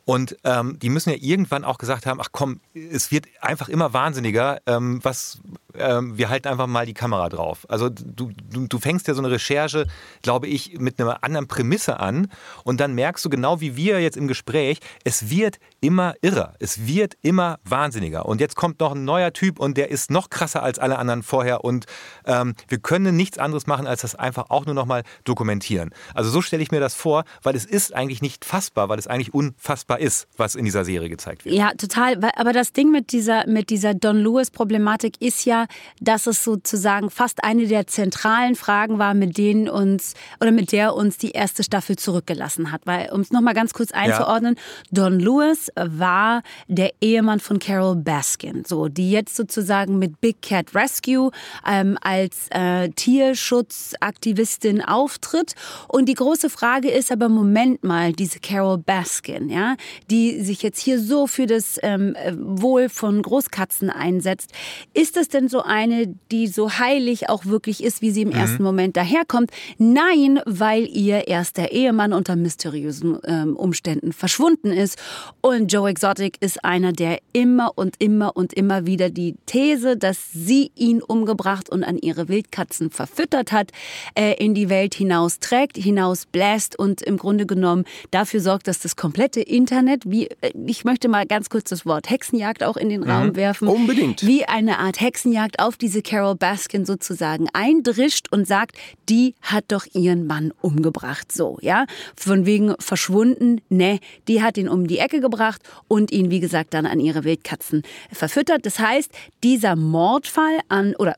[0.05, 3.93] Und ähm, die müssen ja irgendwann auch gesagt haben, ach komm, es wird einfach immer
[3.93, 5.41] wahnsinniger, ähm, was
[5.75, 7.67] ähm, wir halten einfach mal die Kamera drauf.
[7.69, 9.87] Also du, du, du, fängst ja so eine Recherche,
[10.23, 12.29] glaube ich, mit einer anderen Prämisse an
[12.65, 16.87] und dann merkst du genau wie wir jetzt im Gespräch, es wird immer irrer, es
[16.87, 18.27] wird immer wahnsinniger.
[18.27, 21.23] Und jetzt kommt noch ein neuer Typ und der ist noch krasser als alle anderen
[21.23, 21.87] vorher und
[22.27, 25.91] ähm, wir können nichts anderes machen, als das einfach auch nur noch mal dokumentieren.
[26.15, 29.07] Also so stelle ich mir das vor, weil es ist eigentlich nicht fassbar, weil es
[29.07, 31.55] eigentlich unfassbar ist, was in dieser Serie gezeigt wird.
[31.55, 32.19] Ja, total.
[32.37, 35.67] Aber das Ding mit dieser, mit dieser Don Lewis-Problematik ist ja,
[36.01, 40.95] dass es sozusagen fast eine der zentralen Fragen war, mit denen uns oder mit der
[40.95, 42.83] uns die erste Staffel zurückgelassen hat.
[42.85, 44.63] Weil, um es nochmal ganz kurz einzuordnen, ja.
[44.91, 50.75] Don Lewis war der Ehemann von Carol Baskin, so, die jetzt sozusagen mit Big Cat
[50.75, 51.31] Rescue
[51.67, 55.55] ähm, als äh, Tierschutzaktivistin auftritt.
[55.89, 59.77] Und die große Frage ist aber, Moment mal, diese Carol Baskin, ja,
[60.11, 64.53] die sich jetzt hier so für das ähm, Wohl von Großkatzen einsetzt,
[64.95, 68.37] ist es denn so eine, die so heilig auch wirklich ist, wie sie im mhm.
[68.37, 69.51] ersten Moment daherkommt.
[69.79, 74.99] Nein, weil ihr erster Ehemann unter mysteriösen ähm, Umständen verschwunden ist.
[75.41, 80.33] Und Joe Exotic ist einer, der immer und immer und immer wieder die These, dass
[80.33, 83.71] sie ihn umgebracht und an ihre Wildkatzen verfüttert hat,
[84.15, 88.81] äh, in die Welt hinaus trägt, hinaus bläst und im Grunde genommen dafür sorgt, dass
[88.81, 89.72] das komplette Internet,
[90.05, 93.11] wie äh, ich möchte mal ganz kurz das Wort Hexenjagd auch in den mhm.
[93.11, 93.69] Raum werfen.
[93.69, 94.27] Unbedingt.
[94.27, 98.77] Wie eine Art Hexenjagd Jagd auf diese Carol Baskin sozusagen eindrischt und sagt,
[99.09, 101.33] die hat doch ihren Mann umgebracht.
[101.33, 101.87] So, ja.
[102.17, 106.75] Von wegen verschwunden, ne, die hat ihn um die Ecke gebracht und ihn, wie gesagt,
[106.75, 107.83] dann an ihre Wildkatzen
[108.13, 108.65] verfüttert.
[108.67, 109.11] Das heißt,
[109.43, 111.17] dieser Mordfall an, oder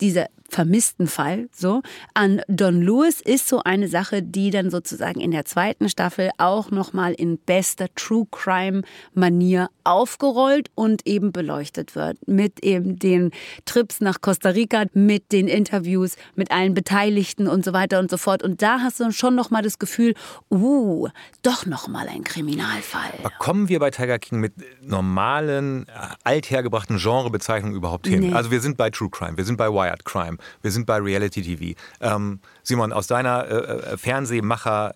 [0.00, 1.82] dieser vermissten Fall so
[2.14, 6.70] an Don Lewis ist so eine Sache, die dann sozusagen in der zweiten Staffel auch
[6.70, 8.82] noch mal in bester True Crime
[9.12, 13.30] Manier aufgerollt und eben beleuchtet wird mit eben den
[13.66, 18.16] Trips nach Costa Rica, mit den Interviews mit allen Beteiligten und so weiter und so
[18.16, 20.14] fort und da hast du schon noch mal das Gefühl,
[20.50, 21.08] uh,
[21.42, 23.12] doch noch mal ein Kriminalfall.
[23.18, 25.86] Aber kommen wir bei Tiger King mit normalen
[26.24, 28.20] althergebrachten Genrebezeichnungen überhaupt hin?
[28.20, 28.32] Nee.
[28.32, 31.42] Also wir sind bei True Crime, wir sind bei Wired Crime wir sind bei Reality
[31.42, 31.78] TV.
[32.00, 34.94] Ähm, Simon, aus deiner äh, äh Fernsehmacher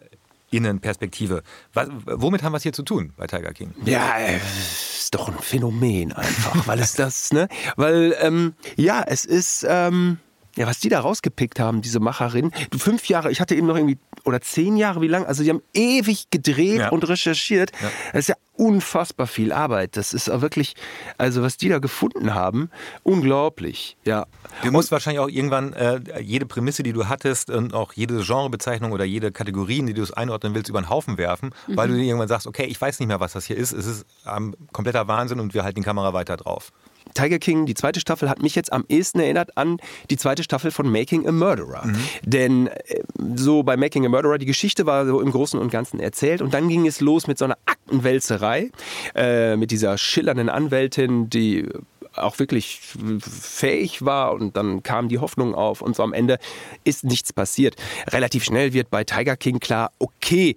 [0.52, 1.42] Innenperspektive.
[1.72, 3.74] Was, womit haben wir es hier zu tun bei Tiger King?
[3.84, 7.48] Ja, äh, ist doch ein Phänomen einfach, weil es das, ne?
[7.76, 10.18] Weil, ähm, ja, es ist, ähm,
[10.56, 12.52] ja, was die da rausgepickt haben, diese Macherin.
[12.76, 15.24] Fünf Jahre, ich hatte eben noch irgendwie, oder zehn Jahre, wie lang?
[15.24, 16.88] Also, die haben ewig gedreht ja.
[16.90, 17.72] und recherchiert.
[17.80, 17.90] Ja.
[18.12, 19.96] Das ist ja unfassbar viel Arbeit.
[19.96, 20.74] Das ist auch wirklich,
[21.18, 22.70] also was die da gefunden haben,
[23.02, 24.26] unglaublich, ja.
[24.62, 28.22] Du musst und, wahrscheinlich auch irgendwann äh, jede Prämisse, die du hattest und auch jede
[28.22, 31.76] Genrebezeichnung oder jede Kategorien, die du es einordnen willst, über den Haufen werfen, mhm.
[31.76, 33.72] weil du dir irgendwann sagst, okay, ich weiß nicht mehr, was das hier ist.
[33.72, 36.72] Es ist ähm, kompletter Wahnsinn und wir halten die Kamera weiter drauf.
[37.14, 39.78] Tiger King, die zweite Staffel, hat mich jetzt am ehesten erinnert an
[40.10, 41.86] die zweite Staffel von Making a Murderer.
[41.86, 41.96] Mhm.
[42.24, 43.02] Denn äh,
[43.36, 46.54] so bei Making a Murderer, die Geschichte war so im Großen und Ganzen erzählt und
[46.54, 48.70] dann ging es los mit so einer Aktenwälzerei,
[49.14, 51.68] äh, mit dieser schillernden Anwältin, die
[52.16, 52.80] auch wirklich
[53.20, 56.38] fähig war und dann kam die Hoffnung auf und so am Ende
[56.84, 57.76] ist nichts passiert.
[58.08, 60.56] Relativ schnell wird bei Tiger King klar, okay.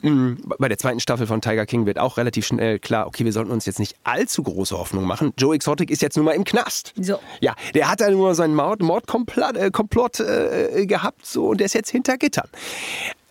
[0.00, 3.50] Bei der zweiten Staffel von Tiger King wird auch relativ schnell klar, okay, wir sollten
[3.50, 5.32] uns jetzt nicht allzu große Hoffnung machen.
[5.36, 6.92] Joe Exotic ist jetzt nun mal im Knast.
[7.00, 7.18] So.
[7.40, 11.66] Ja, der hat da nur seinen Mord, Mordkomplott äh, Komplott, äh, gehabt so, und der
[11.66, 12.48] ist jetzt hinter Gittern.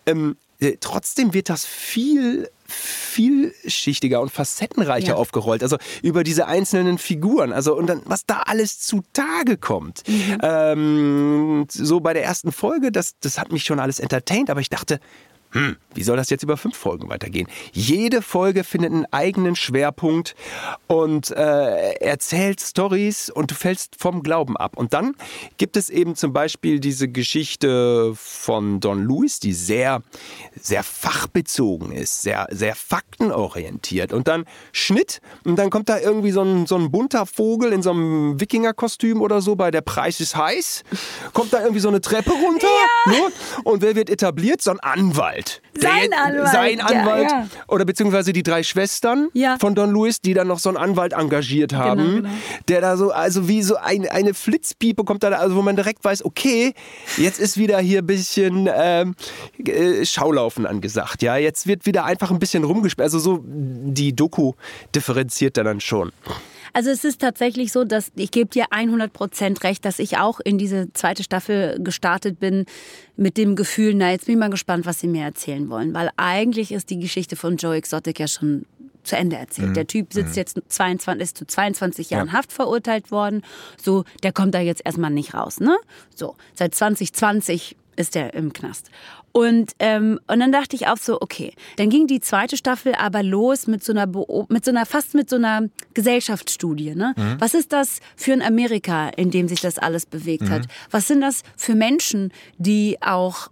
[0.06, 5.14] Ähm, äh, trotzdem wird das viel vielschichtiger und facettenreicher ja.
[5.14, 5.62] aufgerollt.
[5.62, 7.52] Also über diese einzelnen Figuren.
[7.52, 10.02] Also und dann, was da alles zutage kommt.
[10.06, 10.38] Mhm.
[10.42, 14.68] Ähm, so bei der ersten Folge, das, das hat mich schon alles entertained, aber ich
[14.68, 15.00] dachte,
[15.52, 17.48] hm, wie soll das jetzt über fünf Folgen weitergehen?
[17.72, 20.36] Jede Folge findet einen eigenen Schwerpunkt
[20.86, 24.76] und äh, erzählt Stories und du fällst vom Glauben ab.
[24.76, 25.14] Und dann
[25.56, 30.02] gibt es eben zum Beispiel diese Geschichte von Don Lewis, die sehr,
[30.54, 34.12] sehr fachbezogen ist, sehr, sehr faktenorientiert.
[34.12, 37.82] Und dann Schnitt und dann kommt da irgendwie so ein, so ein bunter Vogel in
[37.82, 40.84] so einem Wikingerkostüm oder so bei Der Preis ist heiß.
[41.32, 42.68] Kommt da irgendwie so eine Treppe runter
[43.06, 43.12] ja.
[43.12, 43.32] ne?
[43.64, 44.60] und wer wird etabliert?
[44.60, 45.37] So ein Anwalt.
[45.38, 45.62] Anwalt.
[45.74, 46.52] Sein der, Anwalt.
[46.52, 47.30] Sein Anwalt.
[47.30, 47.48] Ja, ja.
[47.68, 49.56] Oder beziehungsweise die drei Schwestern ja.
[49.58, 51.98] von Don Luis, die dann noch so einen Anwalt engagiert genau, haben.
[51.98, 52.34] Genau, genau.
[52.68, 56.04] Der da so, also wie so ein, eine Flitzpiepe kommt da, also wo man direkt
[56.04, 56.74] weiß, okay,
[57.16, 59.14] jetzt ist wieder hier ein bisschen ähm,
[59.64, 61.22] äh, Schaulaufen angesagt.
[61.22, 63.04] Ja, jetzt wird wieder einfach ein bisschen rumgespielt.
[63.04, 64.54] Also so die Doku
[64.94, 66.12] differenziert da dann schon.
[66.72, 70.40] Also es ist tatsächlich so, dass ich gebe dir 100 Prozent recht, dass ich auch
[70.40, 72.66] in diese zweite Staffel gestartet bin
[73.16, 76.10] mit dem Gefühl, na jetzt bin ich mal gespannt, was sie mir erzählen wollen, weil
[76.16, 78.64] eigentlich ist die Geschichte von Joe Exotic ja schon
[79.08, 79.70] zu Ende erzählt.
[79.70, 79.74] Mhm.
[79.74, 80.36] Der Typ sitzt mhm.
[80.36, 82.32] jetzt 22, ist zu 22 Jahren ja.
[82.34, 83.42] Haft verurteilt worden.
[83.80, 85.76] So, der kommt da jetzt erstmal nicht raus, ne?
[86.14, 88.90] So, seit 2020 ist er im Knast.
[89.32, 93.22] Und, ähm, und dann dachte ich auch so, okay, dann ging die zweite Staffel aber
[93.22, 94.06] los mit so einer,
[94.48, 96.94] mit so einer fast mit so einer Gesellschaftsstudie.
[96.94, 97.14] Ne?
[97.16, 97.36] Mhm.
[97.38, 100.50] Was ist das für ein Amerika, in dem sich das alles bewegt mhm.
[100.50, 100.66] hat?
[100.90, 103.50] Was sind das für Menschen, die auch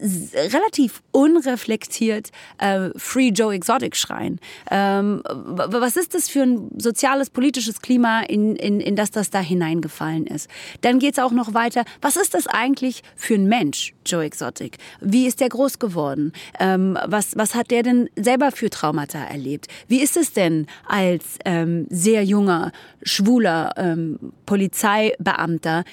[0.00, 4.40] relativ unreflektiert äh, Free Joe Exotic schreien.
[4.70, 9.40] Ähm, was ist das für ein soziales, politisches Klima, in, in, in das das da
[9.40, 10.48] hineingefallen ist?
[10.80, 11.84] Dann geht es auch noch weiter.
[12.00, 14.78] Was ist das eigentlich für ein Mensch, Joe Exotic?
[15.00, 16.32] Wie ist der groß geworden?
[16.58, 19.66] Ähm, was, was hat der denn selber für Traumata erlebt?
[19.88, 25.84] Wie ist es denn als ähm, sehr junger, schwuler ähm, Polizeibeamter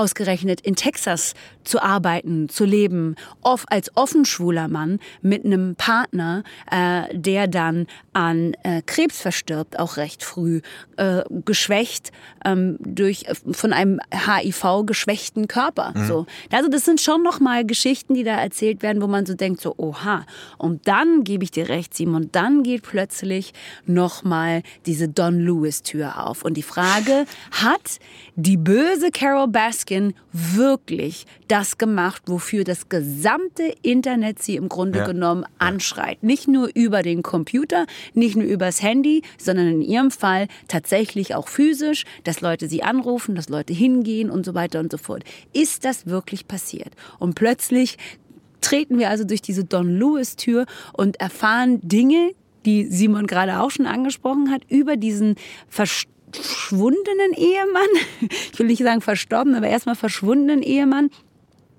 [0.00, 7.02] ausgerechnet in Texas zu arbeiten, zu leben, oft als offenschwuler Mann mit einem Partner, äh,
[7.12, 10.62] der dann an äh, Krebs verstirbt, auch recht früh,
[10.96, 12.12] äh, geschwächt
[12.46, 15.92] ähm, durch von einem HIV geschwächten Körper.
[15.94, 16.06] Mhm.
[16.06, 19.34] So, also das sind schon noch mal Geschichten, die da erzählt werden, wo man so
[19.34, 20.24] denkt, so oha.
[20.56, 23.52] Und dann gebe ich dir recht, Simon, dann geht plötzlich
[23.84, 27.98] noch mal diese Don Lewis Tür auf und die Frage hat
[28.36, 29.89] die böse Carol Baskin
[30.32, 35.06] wirklich das gemacht, wofür das gesamte Internet sie im Grunde ja.
[35.06, 36.22] genommen anschreit.
[36.22, 41.48] Nicht nur über den Computer, nicht nur übers Handy, sondern in ihrem Fall tatsächlich auch
[41.48, 45.24] physisch, dass Leute sie anrufen, dass Leute hingehen und so weiter und so fort.
[45.52, 46.94] Ist das wirklich passiert?
[47.18, 47.98] Und plötzlich
[48.60, 52.32] treten wir also durch diese Don Lewis Tür und erfahren Dinge,
[52.64, 55.36] die Simon gerade auch schon angesprochen hat, über diesen
[56.36, 57.88] verschwundenen Ehemann.
[58.52, 61.10] Ich will nicht sagen verstorben, aber erstmal verschwundenen Ehemann,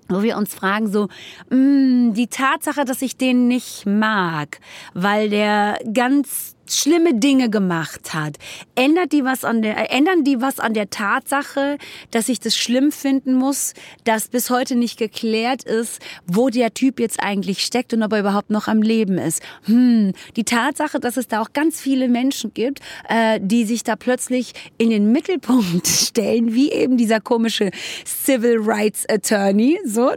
[0.08, 1.08] wo wir uns fragen, so,
[1.50, 4.58] mh, mm, die Tatsache, dass ich den nicht mag,
[4.94, 8.36] weil der ganz schlimme Dinge gemacht hat,
[8.74, 11.78] ändert die was an der, ändern die was an der Tatsache,
[12.10, 17.00] dass ich das schlimm finden muss, dass bis heute nicht geklärt ist, wo der Typ
[17.00, 19.42] jetzt eigentlich steckt und ob er überhaupt noch am Leben ist.
[19.64, 23.96] Hm, die Tatsache, dass es da auch ganz viele Menschen gibt, äh, die sich da
[23.96, 27.70] plötzlich in den Mittelpunkt stellen, wie eben dieser komische
[28.04, 30.10] Civil Rights Attorney, so,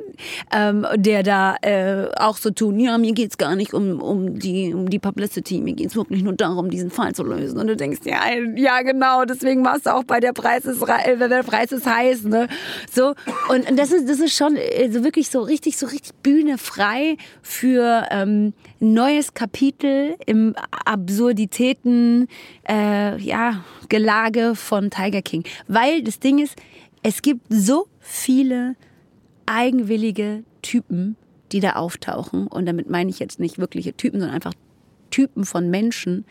[0.53, 4.73] ähm, der da äh, auch so tun, ja, mir geht's gar nicht um, um die,
[4.73, 7.59] um die Publicity, mir geht's wirklich nur darum, diesen Fall zu lösen.
[7.59, 8.21] Und du denkst, ja,
[8.55, 12.23] ja genau, deswegen machst du auch bei der Preis ist, äh, der Preis ist heiß.
[12.23, 12.47] Ne?
[12.93, 13.13] So,
[13.49, 18.07] und das ist, das ist schon also wirklich so richtig, so richtig Bühne frei für
[18.11, 20.55] ähm, neues Kapitel im
[20.85, 22.27] Absurditäten,
[22.67, 25.43] äh, ja, Gelage von Tiger King.
[25.67, 26.55] Weil das Ding ist,
[27.03, 28.75] es gibt so viele
[29.45, 31.15] eigenwillige Typen,
[31.51, 32.47] die da auftauchen.
[32.47, 34.53] Und damit meine ich jetzt nicht wirkliche Typen, sondern einfach
[35.15, 36.25] Typen von Menschen,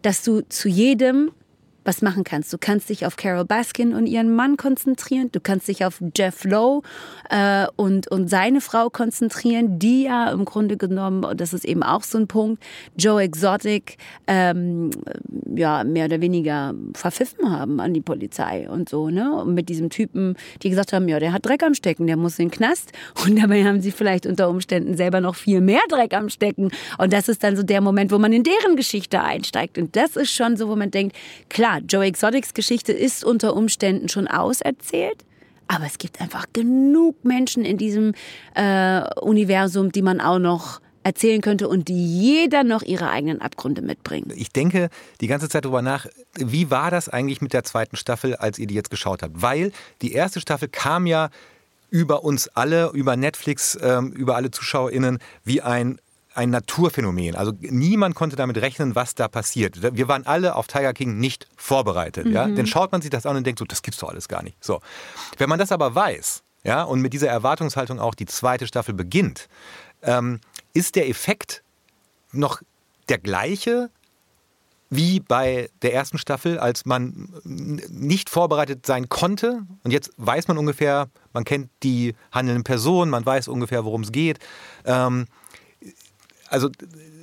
[0.00, 1.32] dass du zu jedem
[1.84, 2.52] was machen kannst.
[2.52, 5.30] Du kannst dich auf Carol Baskin und ihren Mann konzentrieren.
[5.32, 6.82] Du kannst dich auf Jeff Lowe
[7.30, 11.82] äh, und, und seine Frau konzentrieren, die ja im Grunde genommen, und das ist eben
[11.82, 12.62] auch so ein Punkt,
[12.96, 14.90] Joe Exotic ähm,
[15.54, 19.10] ja mehr oder weniger verpfiffen haben an die Polizei und so.
[19.10, 19.34] Ne?
[19.34, 22.38] Und mit diesem Typen, die gesagt haben, ja, der hat Dreck am Stecken, der muss
[22.38, 22.92] in den Knast.
[23.24, 26.70] Und dabei haben sie vielleicht unter Umständen selber noch viel mehr Dreck am Stecken.
[26.98, 29.78] Und das ist dann so der Moment, wo man in deren Geschichte einsteigt.
[29.78, 31.16] Und das ist schon so, wo man denkt,
[31.48, 35.24] klar, klar, Joe Exotics Geschichte ist unter Umständen schon auserzählt.
[35.68, 38.14] Aber es gibt einfach genug Menschen in diesem
[38.54, 43.82] äh, Universum, die man auch noch erzählen könnte und die jeder noch ihre eigenen Abgründe
[43.82, 44.32] mitbringt.
[44.36, 44.88] Ich denke
[45.20, 46.06] die ganze Zeit darüber nach,
[46.36, 49.40] wie war das eigentlich mit der zweiten Staffel, als ihr die jetzt geschaut habt?
[49.40, 51.30] Weil die erste Staffel kam ja
[51.90, 55.98] über uns alle, über Netflix, ähm, über alle ZuschauerInnen wie ein
[56.34, 57.34] ein Naturphänomen.
[57.34, 59.94] Also niemand konnte damit rechnen, was da passiert.
[59.94, 62.26] Wir waren alle auf Tiger King nicht vorbereitet.
[62.26, 62.32] Mhm.
[62.32, 62.46] Ja?
[62.46, 64.56] Dann schaut man sich das an und denkt so, das gibt's doch alles gar nicht.
[64.62, 64.80] So.
[65.38, 69.48] Wenn man das aber weiß, ja, und mit dieser Erwartungshaltung auch die zweite Staffel beginnt,
[70.02, 70.40] ähm,
[70.72, 71.62] ist der Effekt
[72.30, 72.62] noch
[73.08, 73.90] der gleiche
[74.94, 79.62] wie bei der ersten Staffel, als man nicht vorbereitet sein konnte.
[79.84, 84.12] Und jetzt weiß man ungefähr, man kennt die handelnden Personen, man weiß ungefähr, worum es
[84.12, 84.38] geht.
[84.84, 85.24] Ähm,
[86.52, 86.68] also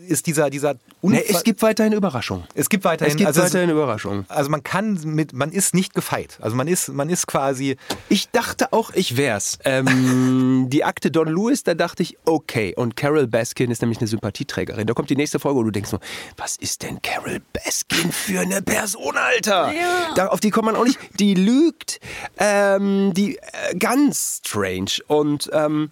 [0.09, 2.45] ist dieser, dieser nee, Es gibt weiterhin Überraschungen.
[2.55, 4.25] Es gibt weiterhin, es gibt also weiterhin Überraschungen.
[4.27, 6.39] Also man kann mit, man ist nicht gefeit.
[6.41, 7.77] Also man ist, man ist quasi.
[8.09, 9.59] Ich dachte auch, ich wär's.
[9.65, 12.73] Ähm, die Akte Don Lewis, da dachte ich, okay.
[12.75, 14.87] Und Carol Baskin ist nämlich eine Sympathieträgerin.
[14.87, 15.99] Da kommt die nächste Folge, wo du denkst so,
[16.37, 19.71] was ist denn Carol Baskin für eine Person, Alter?
[19.71, 20.13] Ja.
[20.15, 20.99] Da, auf die kommt man auch nicht.
[21.19, 21.99] Die lügt.
[22.37, 25.03] Ähm, die äh, ganz strange.
[25.07, 25.91] Und ähm,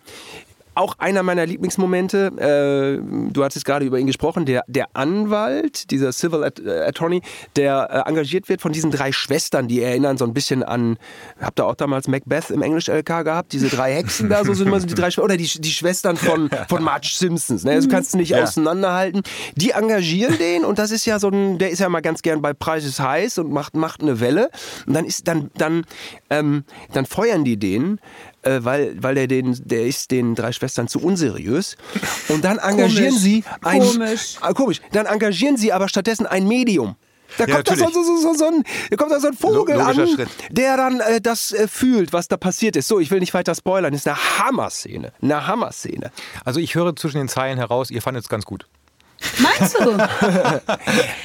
[0.78, 6.12] auch einer meiner Lieblingsmomente, äh, du hattest gerade über ihn gesprochen, der, der Anwalt, dieser
[6.12, 7.22] Civil äh, Attorney,
[7.56, 10.98] der äh, engagiert wird von diesen drei Schwestern, die erinnern so ein bisschen an,
[11.42, 13.54] habt ihr auch damals Macbeth im Englisch-LK gehabt?
[13.54, 16.16] Diese drei Hexen da, so sind immer so die drei Schwestern, oder die, die Schwestern
[16.16, 17.72] von, von Marge Simpsons, ne?
[17.72, 18.44] Also kannst du nicht ja.
[18.44, 19.24] auseinanderhalten.
[19.56, 22.42] Die engagieren den und das ist ja so ein, der ist ja mal ganz gern
[22.42, 24.50] bei Preises heiß und macht, macht eine Welle
[24.86, 25.86] und dann ist, dann, dann,
[26.30, 26.64] ähm,
[26.94, 28.00] dann feuern die den
[28.44, 31.78] äh, weil, weil der, den, der ist den drei Schwestern zu unseriös.
[32.30, 33.22] Und dann engagieren komisch.
[33.22, 33.82] sie ein.
[33.82, 34.36] Komisch.
[34.42, 34.82] Ah, komisch.
[34.92, 36.96] Dann engagieren sie aber stattdessen ein Medium.
[37.38, 39.80] Da ja, kommt, da so, so, so, so, ein, da kommt da so ein Vogel
[39.80, 40.30] an, Schritt.
[40.50, 42.88] der dann äh, das äh, fühlt, was da passiert ist.
[42.88, 43.92] So, ich will nicht weiter spoilern.
[43.92, 45.12] Das ist eine Hammer-Szene.
[45.22, 46.12] Eine Hammer-Szene.
[46.46, 48.68] Also ich höre zwischen den Zeilen heraus, ihr fandet es ganz gut.
[49.40, 49.90] Meinst du?
[49.92, 50.62] ja.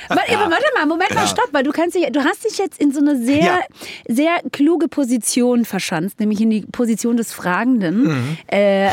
[0.09, 3.01] Warte mal, Moment mal, stopp, weil du kannst dich, du hast dich jetzt in so
[3.01, 3.61] eine sehr, ja.
[4.09, 8.05] sehr kluge Position verschanzt, nämlich in die Position des Fragenden.
[8.05, 8.39] Mhm.
[8.47, 8.91] Äh,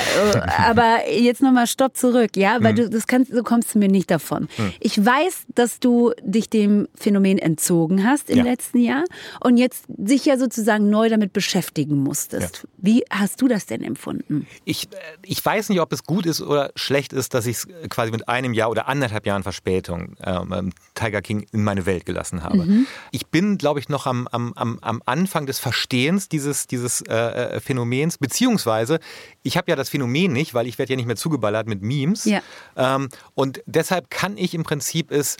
[0.57, 2.77] aber jetzt nochmal Stopp zurück, ja, weil mhm.
[2.77, 4.47] du das kannst, so kommst du mir nicht davon.
[4.57, 4.73] Mhm.
[4.79, 8.43] Ich weiß, dass du dich dem Phänomen entzogen hast im ja.
[8.43, 9.03] letzten Jahr
[9.41, 12.67] und jetzt sich ja sozusagen neu damit beschäftigen musstest.
[12.77, 14.47] Wie hast du das denn empfunden?
[14.65, 17.67] Ich, äh, ich weiß nicht, ob es gut ist oder schlecht ist, dass ich es
[17.89, 22.05] quasi mit einem Jahr oder anderthalb Jahren Verspätung ähm, ähm, Tiger King in meine Welt
[22.05, 22.65] gelassen habe.
[22.65, 22.87] Mhm.
[23.11, 27.59] Ich bin, glaube ich, noch am, am, am Anfang des Verstehens dieses, dieses äh, äh,
[27.59, 28.99] Phänomens, beziehungsweise
[29.43, 32.25] ich habe ja das Phänomen nicht, weil ich werde ja nicht mehr zugeballert mit Memes.
[32.25, 32.41] Ja.
[32.75, 35.37] Ähm, und deshalb kann ich im Prinzip es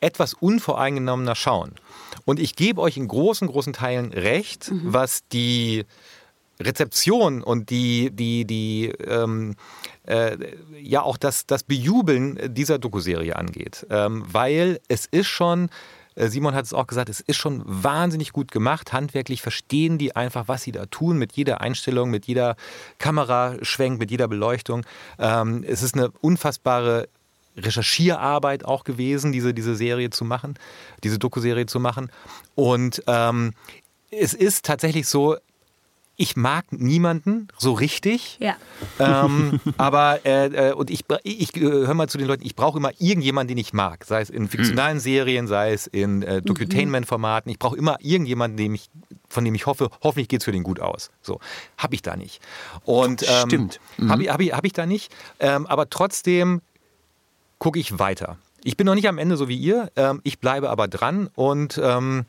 [0.00, 1.72] etwas unvoreingenommener schauen.
[2.24, 4.82] Und ich gebe euch in großen, großen Teilen recht, mhm.
[4.84, 5.84] was die
[6.60, 9.54] Rezeption und die, die, die ähm,
[10.06, 10.36] äh,
[10.80, 13.86] ja auch das, das Bejubeln dieser Dokuserie angeht.
[13.90, 15.70] Ähm, weil es ist schon,
[16.16, 18.92] äh, Simon hat es auch gesagt, es ist schon wahnsinnig gut gemacht.
[18.92, 22.56] Handwerklich verstehen die einfach, was sie da tun, mit jeder Einstellung, mit jeder
[22.98, 24.84] Kameraschwenk, mit jeder Beleuchtung.
[25.18, 27.08] Ähm, es ist eine unfassbare
[27.56, 30.54] Recherchierarbeit auch gewesen, diese, diese Serie zu machen,
[31.04, 32.10] diese Dokuserie zu machen.
[32.54, 33.52] Und ähm,
[34.10, 35.36] es ist tatsächlich so,
[36.20, 38.38] ich mag niemanden so richtig.
[38.40, 38.56] Ja.
[38.98, 42.90] Ähm, aber äh, äh und ich, ich höre mal zu den Leuten, ich brauche immer
[42.98, 44.04] irgendjemanden, den ich mag.
[44.04, 45.00] Sei es in fiktionalen hm.
[45.00, 47.50] Serien, sei es in äh, Docutainment-Formaten.
[47.50, 48.90] Ich brauche immer irgendjemanden, dem ich,
[49.28, 51.10] von dem ich hoffe, hoffentlich geht es für den gut aus.
[51.22, 51.38] So.
[51.78, 52.42] Habe ich da nicht.
[52.84, 53.80] Und, ähm, Stimmt.
[53.96, 54.10] Mhm.
[54.10, 55.14] Habe ich, hab ich, hab ich da nicht.
[55.38, 56.62] Ähm, aber trotzdem
[57.60, 58.38] gucke ich weiter.
[58.64, 59.92] Ich bin noch nicht am Ende so wie ihr.
[59.94, 62.26] Ähm, ich bleibe aber dran und ähm,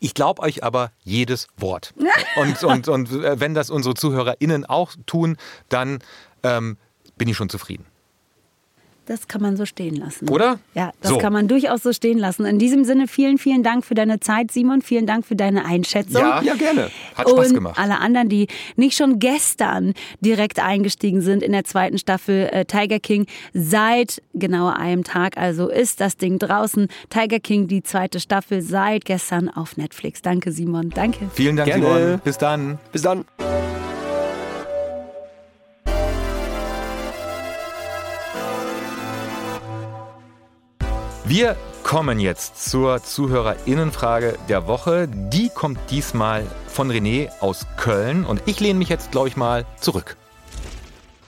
[0.00, 1.94] ich glaube euch aber jedes Wort.
[2.36, 5.36] Und, und, und äh, wenn das unsere ZuhörerInnen auch tun,
[5.68, 6.00] dann
[6.42, 6.78] ähm,
[7.16, 7.86] bin ich schon zufrieden.
[9.06, 10.28] Das kann man so stehen lassen.
[10.30, 10.58] Oder?
[10.74, 11.18] Ja, das so.
[11.18, 12.46] kann man durchaus so stehen lassen.
[12.46, 14.80] In diesem Sinne, vielen, vielen Dank für deine Zeit, Simon.
[14.80, 16.22] Vielen Dank für deine Einschätzung.
[16.22, 16.90] Ja, ja gerne.
[17.14, 17.78] Hat Spaß Und gemacht.
[17.78, 18.46] alle anderen, die
[18.76, 24.68] nicht schon gestern direkt eingestiegen sind in der zweiten Staffel äh, Tiger King, seit genau
[24.68, 26.88] einem Tag, also ist das Ding draußen.
[27.10, 30.22] Tiger King, die zweite Staffel, seit gestern auf Netflix.
[30.22, 30.90] Danke, Simon.
[30.90, 31.30] Danke.
[31.34, 31.84] Vielen Dank, gerne.
[31.84, 32.20] Simon.
[32.24, 32.78] Bis dann.
[32.92, 33.24] Bis dann.
[41.36, 45.08] Wir kommen jetzt zur Zuhörerinnenfrage der Woche.
[45.08, 49.66] Die kommt diesmal von René aus Köln und ich lehne mich jetzt, glaube ich, mal
[49.80, 50.16] zurück.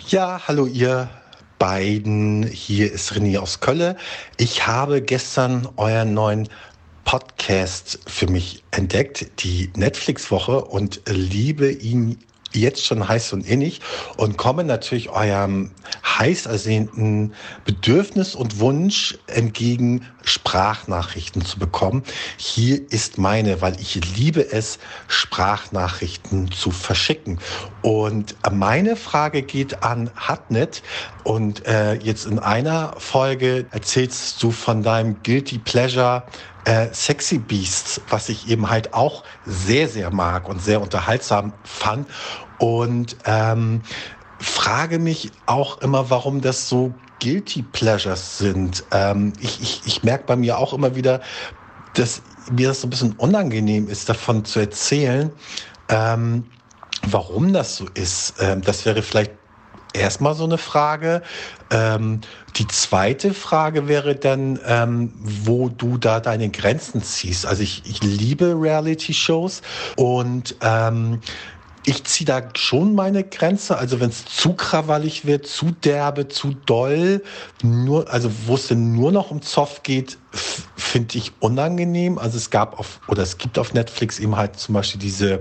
[0.07, 1.11] Ja, hallo ihr
[1.59, 2.45] beiden.
[2.45, 3.97] Hier ist René aus Köln.
[4.37, 6.49] Ich habe gestern euren neuen
[7.05, 12.21] Podcast für mich entdeckt, die Netflix-Woche, und liebe ihn
[12.57, 13.81] jetzt schon heiß und innig
[14.17, 15.71] und komme natürlich eurem
[16.05, 17.35] heiß ersehnten
[17.65, 22.03] Bedürfnis und Wunsch entgegen Sprachnachrichten zu bekommen.
[22.37, 27.39] Hier ist meine, weil ich liebe es, Sprachnachrichten zu verschicken.
[27.83, 30.83] Und meine Frage geht an Hatnet.
[31.23, 36.25] Und äh, jetzt in einer Folge erzählst du von deinem Guilty Pleasure
[36.65, 42.09] äh, Sexy Beasts, was ich eben halt auch sehr, sehr mag und sehr unterhaltsam fand.
[42.59, 43.83] Und ähm,
[44.39, 48.85] frage mich auch immer, warum das so Guilty Pleasures sind.
[48.93, 51.21] Ähm, ich ich, ich merke bei mir auch immer wieder,
[51.95, 55.33] dass mir das so ein bisschen unangenehm ist, davon zu erzählen.
[55.89, 56.45] Ähm,
[57.07, 59.33] warum das so ist, ähm, das wäre vielleicht
[59.93, 61.23] erstmal so eine Frage.
[61.71, 62.21] Ähm,
[62.57, 67.47] die zweite Frage wäre dann, ähm, wo du da deine Grenzen ziehst.
[67.47, 69.63] Also ich, ich liebe Reality-Shows
[69.97, 71.21] und ähm,
[71.89, 73.79] ich ziehe da schon meine Grenze.
[73.79, 77.23] Also wenn es zu krawallig wird, zu derbe, zu doll,
[77.63, 82.19] nur, also wo es denn nur noch um Zoff geht, finde ich unangenehm.
[82.19, 85.41] Also es gab auf, oder es gibt auf Netflix eben halt zum Beispiel diese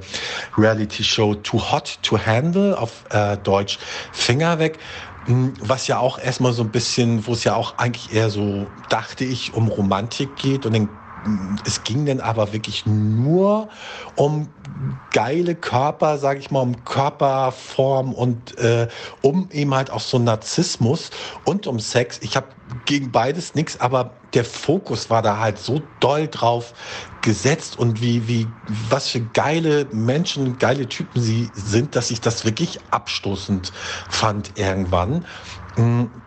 [0.56, 3.80] Reality-Show Too Hot to Handle, auf äh, Deutsch
[4.12, 4.78] Finger weg
[5.26, 8.72] hm, was ja auch erstmal so ein bisschen, wo es ja auch eigentlich eher so,
[8.90, 11.05] dachte ich, um Romantik geht und den
[11.66, 13.70] es ging dann aber wirklich nur
[14.16, 14.54] um
[15.12, 18.88] geile Körper, sage ich mal, um Körperform und äh,
[19.22, 21.10] um eben halt auch so Narzissmus
[21.44, 22.20] und um Sex.
[22.22, 22.50] Ich habe
[22.86, 26.74] gegen beides nichts, aber der Fokus war da halt so doll drauf
[27.22, 32.46] gesetzt und wie, wie, was für geile Menschen, geile Typen sie sind, dass ich das
[32.46, 33.72] wirklich abstoßend
[34.10, 35.26] fand irgendwann.
[35.76, 36.25] Hm,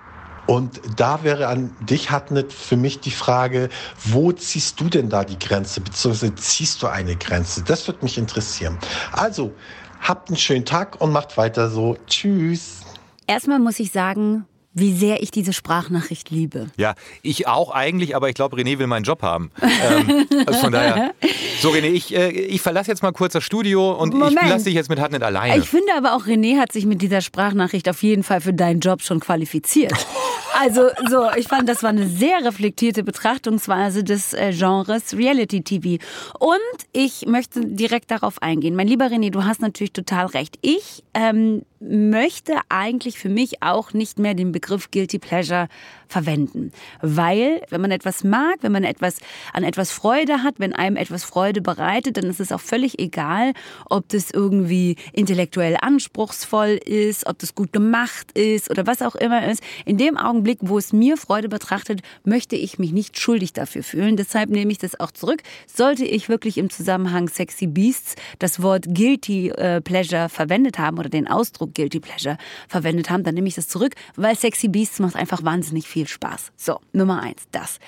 [0.49, 3.69] und da wäre an dich, Hatnet, für mich die Frage,
[4.03, 7.63] wo ziehst du denn da die Grenze, beziehungsweise ziehst du eine Grenze?
[7.63, 8.79] Das würde mich interessieren.
[9.13, 9.53] Also,
[10.01, 11.99] habt einen schönen Tag und macht weiter so.
[12.07, 12.81] Tschüss.
[13.27, 16.69] Erstmal muss ich sagen, wie sehr ich diese Sprachnachricht liebe.
[16.79, 19.51] Ja, ich auch eigentlich, aber ich glaube, René will meinen Job haben.
[19.61, 21.13] ähm, also von daher.
[21.61, 24.39] So, René, ich, äh, ich verlasse jetzt mal kurz das Studio und Moment.
[24.41, 25.59] ich lasse dich jetzt mit Hartnett alleine.
[25.59, 28.79] Ich finde aber auch, René hat sich mit dieser Sprachnachricht auf jeden Fall für deinen
[28.79, 29.93] Job schon qualifiziert.
[30.55, 36.03] Also, so, ich fand, das war eine sehr reflektierte Betrachtungsweise des äh, Genres Reality TV.
[36.39, 36.59] Und
[36.93, 38.75] ich möchte direkt darauf eingehen.
[38.75, 40.59] Mein lieber René, du hast natürlich total recht.
[40.63, 45.69] Ich ähm, möchte eigentlich für mich auch nicht mehr den Begriff Guilty Pleasure
[46.09, 46.73] verwenden.
[47.01, 49.19] Weil, wenn man etwas mag, wenn man etwas
[49.53, 53.53] an etwas Freude hat, wenn einem etwas Freude bereitet, dann ist es auch völlig egal,
[53.89, 59.47] ob das irgendwie intellektuell anspruchsvoll ist, ob das gut gemacht ist oder was auch immer
[59.47, 59.63] ist.
[59.85, 64.17] In dem Augenblick, wo es mir Freude betrachtet, möchte ich mich nicht schuldig dafür fühlen.
[64.17, 65.43] Deshalb nehme ich das auch zurück.
[65.67, 71.09] Sollte ich wirklich im Zusammenhang Sexy Beasts das Wort Guilty äh, Pleasure verwendet haben oder
[71.09, 72.39] den Ausdruck Guilty Pleasure
[72.69, 76.53] verwendet haben, dann nehme ich das zurück, weil Sexy Beasts macht einfach wahnsinnig viel Spaß.
[76.57, 77.79] So, Nummer eins, das.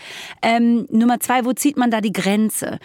[0.43, 2.79] Ähm, Nummer zwei, wo zieht man da die Grenze?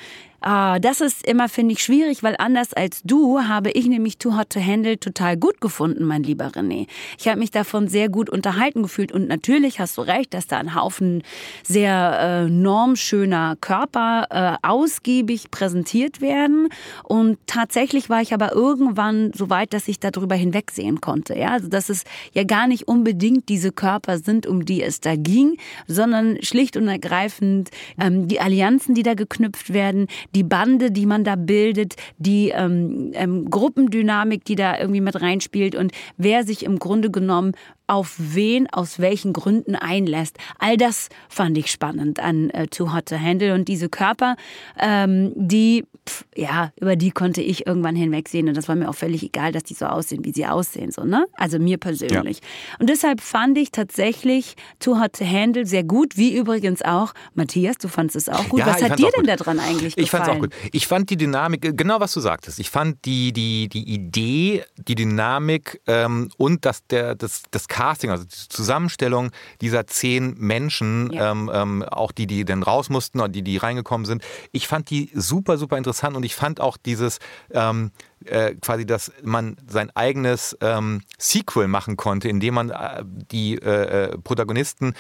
[0.47, 4.37] Ah, das ist immer, finde ich, schwierig, weil anders als du habe ich nämlich Too
[4.37, 6.85] Hot to Handle total gut gefunden, mein lieber René.
[7.17, 10.59] Ich habe mich davon sehr gut unterhalten gefühlt und natürlich hast du recht, dass da
[10.59, 11.23] ein Haufen
[11.63, 16.69] sehr äh, normschöner Körper äh, ausgiebig präsentiert werden
[17.03, 21.35] und tatsächlich war ich aber irgendwann so weit, dass ich darüber hinwegsehen konnte.
[21.35, 25.15] Ja, also dass es ja gar nicht unbedingt diese Körper sind, um die es da
[25.15, 30.05] ging, sondern schlicht und ergreifend ähm, die Allianzen, die da geknüpft werden,
[30.35, 35.75] die Bande, die man da bildet, die ähm, ähm, Gruppendynamik, die da irgendwie mit reinspielt
[35.75, 37.53] und wer sich im Grunde genommen
[37.87, 40.37] auf wen, aus welchen Gründen einlässt.
[40.59, 44.35] All das fand ich spannend an äh, Too Hot to Handle und diese Körper,
[44.79, 48.95] ähm, die, pf, ja, über die konnte ich irgendwann hinwegsehen und das war mir auch
[48.95, 51.25] völlig egal, dass die so aussehen, wie sie aussehen, so, ne?
[51.33, 52.39] Also mir persönlich.
[52.39, 52.77] Ja.
[52.79, 57.77] Und deshalb fand ich tatsächlich Too Hot to Handle sehr gut, wie übrigens auch, Matthias,
[57.77, 58.59] du fandest es auch gut.
[58.59, 60.05] Ja, was hat dir denn daran eigentlich ich gefallen?
[60.05, 60.53] Ich fand es auch gut.
[60.71, 64.95] Ich fand die Dynamik, genau was du sagtest, ich fand die, die, die Idee, die
[64.95, 71.31] Dynamik ähm, und das, der, das, das Casting, also die Zusammenstellung dieser zehn Menschen, ja.
[71.31, 74.23] ähm, ähm, auch die, die dann raus mussten und die, die reingekommen sind,
[74.53, 77.19] ich fand die super, super interessant und ich fand auch dieses,
[77.51, 77.91] ähm,
[78.25, 84.11] äh, quasi, dass man sein eigenes ähm, Sequel machen konnte, indem man äh, die äh,
[84.11, 84.93] äh Protagonisten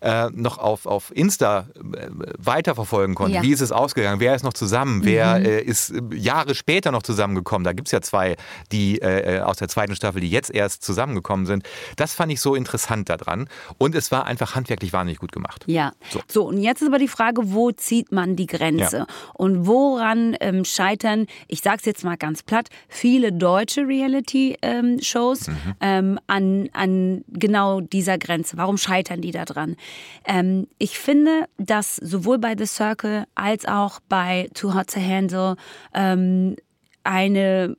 [0.00, 2.08] äh, noch auf, auf Insta äh,
[2.38, 3.36] weiterverfolgen konnte.
[3.36, 3.42] Ja.
[3.42, 4.20] Wie ist es ausgegangen?
[4.20, 5.04] Wer ist noch zusammen?
[5.04, 5.44] Wer mhm.
[5.44, 7.64] ist Jahre später noch zusammengekommen?
[7.64, 8.36] Da gibt es ja zwei,
[8.70, 11.64] die aus der zweiten Staffel, die jetzt erst zusammengekommen sind.
[11.96, 13.48] Das fand ich so interessant daran.
[13.78, 15.64] Und es war einfach handwerklich wahnsinnig gut gemacht.
[15.66, 15.92] Ja.
[16.10, 18.98] So, so und jetzt ist aber die Frage, wo zieht man die Grenze?
[18.98, 19.06] Ja.
[19.34, 25.54] Und woran ähm, scheitern, ich sage es jetzt mal ganz platt, viele deutsche Reality-Shows ähm,
[25.54, 25.74] mhm.
[25.80, 28.56] ähm, an, an genau dieser Grenze.
[28.56, 29.76] Warum scheitern die da dran?
[30.24, 35.56] Ähm, ich finde, dass sowohl bei The Circle als auch bei Too Hot to Handle
[35.94, 36.56] ähm,
[37.04, 37.76] eine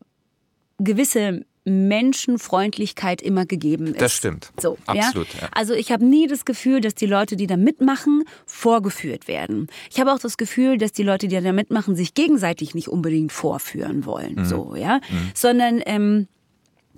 [0.79, 4.01] gewisse Menschenfreundlichkeit immer gegeben ist.
[4.01, 4.51] Das stimmt.
[4.59, 5.27] So, Absolut.
[5.39, 5.49] Ja?
[5.53, 9.67] Also ich habe nie das Gefühl, dass die Leute, die da mitmachen, vorgeführt werden.
[9.89, 13.31] Ich habe auch das Gefühl, dass die Leute, die da mitmachen, sich gegenseitig nicht unbedingt
[13.31, 14.35] vorführen wollen.
[14.35, 14.45] Mhm.
[14.45, 14.97] So, ja.
[15.09, 15.31] Mhm.
[15.33, 16.27] Sondern ähm,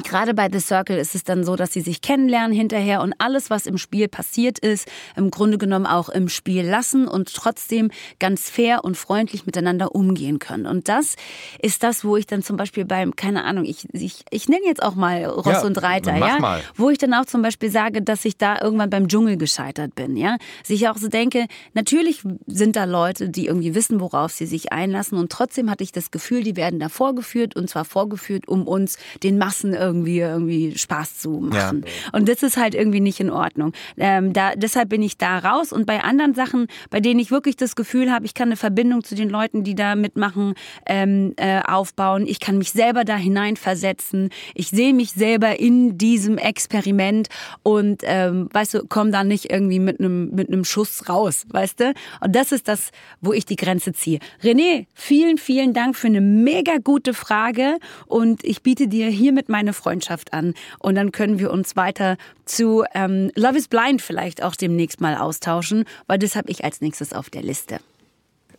[0.04, 3.50] Gerade bei The Circle ist es dann so, dass sie sich kennenlernen hinterher und alles,
[3.50, 8.50] was im Spiel passiert ist, im Grunde genommen auch im Spiel lassen und trotzdem ganz
[8.50, 10.66] fair und freundlich miteinander umgehen können.
[10.66, 11.16] Und das
[11.62, 14.84] ist das, wo ich dann zum Beispiel beim, keine Ahnung, ich, ich, ich nenne jetzt
[14.84, 16.62] auch mal Ross ja, und Reiter, ja, mal.
[16.76, 20.18] wo ich dann auch zum Beispiel sage, dass ich da irgendwann beim Dschungel gescheitert bin,
[20.18, 20.36] ja.
[20.64, 25.18] Sich auch so denke, natürlich sind da Leute, die irgendwie wissen, worauf sie sich einlassen
[25.18, 28.98] und trotzdem hatte ich das Gefühl, die werden da vorgeführt und zwar vorgeführt, um uns
[29.24, 31.86] den Massen irgendwie, irgendwie Spaß zu machen.
[31.86, 32.18] Ja.
[32.18, 33.74] Und das ist halt irgendwie nicht in Ordnung.
[33.98, 35.72] Ähm, da, deshalb bin ich da raus.
[35.72, 39.04] Und bei anderen Sachen, bei denen ich wirklich das Gefühl habe, ich kann eine Verbindung
[39.04, 40.54] zu den Leuten, die da mitmachen,
[40.86, 42.26] ähm, äh, aufbauen.
[42.28, 44.30] Ich kann mich selber da hineinversetzen.
[44.54, 47.30] Ich sehe mich selber in diesem Experiment
[47.64, 51.80] und, ähm, weißt du, komme da nicht irgendwie mit einem mit einem Schuss raus, weißt
[51.80, 51.94] du?
[52.22, 54.20] Und das ist das, wo ich die Grenze ziehe.
[54.42, 57.78] René, vielen, vielen Dank für eine mega gute Frage
[58.08, 60.54] und ich biete dir hiermit meine Freundschaft an.
[60.80, 65.16] Und dann können wir uns weiter zu ähm, Love is Blind vielleicht auch demnächst mal
[65.16, 67.80] austauschen, weil das habe ich als nächstes auf der Liste.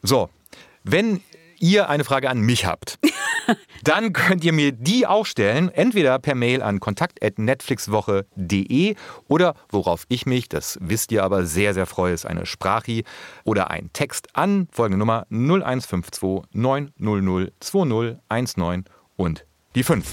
[0.02, 0.28] So,
[0.84, 1.20] wenn
[1.58, 2.98] ihr eine Frage an mich habt,
[3.82, 8.96] dann könnt ihr mir die auch stellen, entweder per Mail an kontakt.netflixwoche.de
[9.28, 13.04] oder worauf ich mich, das wisst ihr aber sehr, sehr freue, ist eine Sprachi
[13.44, 18.84] oder ein Text an folgende Nummer 0152 900 2019
[19.16, 19.44] und
[19.74, 20.06] die 5.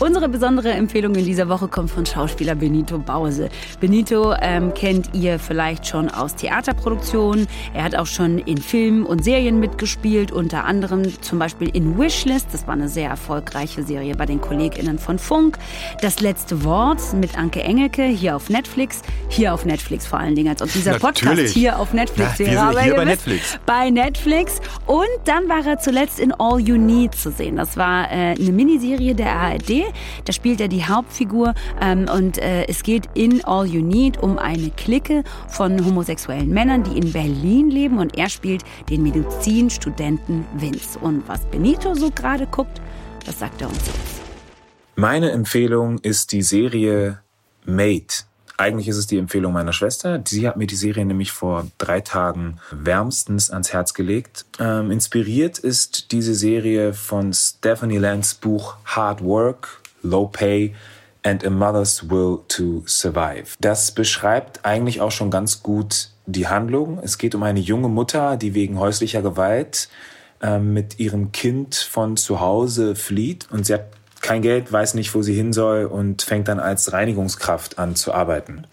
[0.00, 3.48] Unsere besondere Empfehlung in dieser Woche kommt von Schauspieler Benito Bause.
[3.78, 7.46] Benito ähm, kennt ihr vielleicht schon aus Theaterproduktionen.
[7.74, 12.48] Er hat auch schon in Filmen und Serien mitgespielt, unter anderem zum Beispiel in Wishlist.
[12.52, 15.58] Das war eine sehr erfolgreiche Serie bei den KollegInnen von Funk.
[16.02, 19.00] Das letzte Wort mit Anke Engelke hier auf Netflix.
[19.28, 21.22] Hier auf Netflix vor allen Dingen, als ob dieser Natürlich.
[21.22, 22.60] Podcast hier auf Netflix ja, wäre.
[22.62, 23.58] Aber hier bei Netflix.
[23.64, 24.60] Bei Netflix.
[24.86, 27.56] Und dann war er zuletzt in All You Need zu sehen.
[27.56, 29.83] Das war äh, eine Miniserie der ARD.
[30.24, 34.38] Da spielt er die Hauptfigur ähm, und äh, es geht in All You Need um
[34.38, 40.98] eine Clique von homosexuellen Männern, die in Berlin leben und er spielt den Medizinstudenten Vince.
[40.98, 42.80] Und was Benito so gerade guckt,
[43.26, 44.22] das sagt er uns jetzt.
[44.96, 47.20] Meine Empfehlung ist die Serie
[47.64, 48.24] Mate.
[48.56, 50.22] Eigentlich ist es die Empfehlung meiner Schwester.
[50.26, 54.44] Sie hat mir die Serie nämlich vor drei Tagen wärmstens ans Herz gelegt.
[54.60, 60.74] Ähm, inspiriert ist diese Serie von Stephanie Lands Buch Hard Work Low Pay
[61.24, 63.56] and a Mother's Will to Survive.
[63.60, 67.00] Das beschreibt eigentlich auch schon ganz gut die Handlung.
[67.02, 69.88] Es geht um eine junge Mutter, die wegen häuslicher Gewalt
[70.42, 73.86] äh, mit ihrem Kind von zu Hause flieht und sie hat
[74.24, 78.12] kein Geld, weiß nicht, wo sie hin soll und fängt dann als Reinigungskraft an zu
[78.12, 78.66] arbeiten.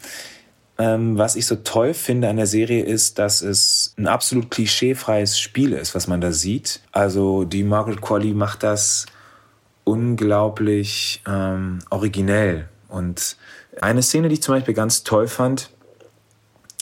[0.78, 5.38] Ähm, was ich so toll finde an der Serie ist, dass es ein absolut klischeefreies
[5.38, 6.80] Spiel ist, was man da sieht.
[6.94, 9.06] Also die Margaret Qualley macht das
[9.84, 12.70] unglaublich ähm, originell.
[12.88, 13.36] Und
[13.82, 15.70] eine Szene, die ich zum Beispiel ganz toll fand,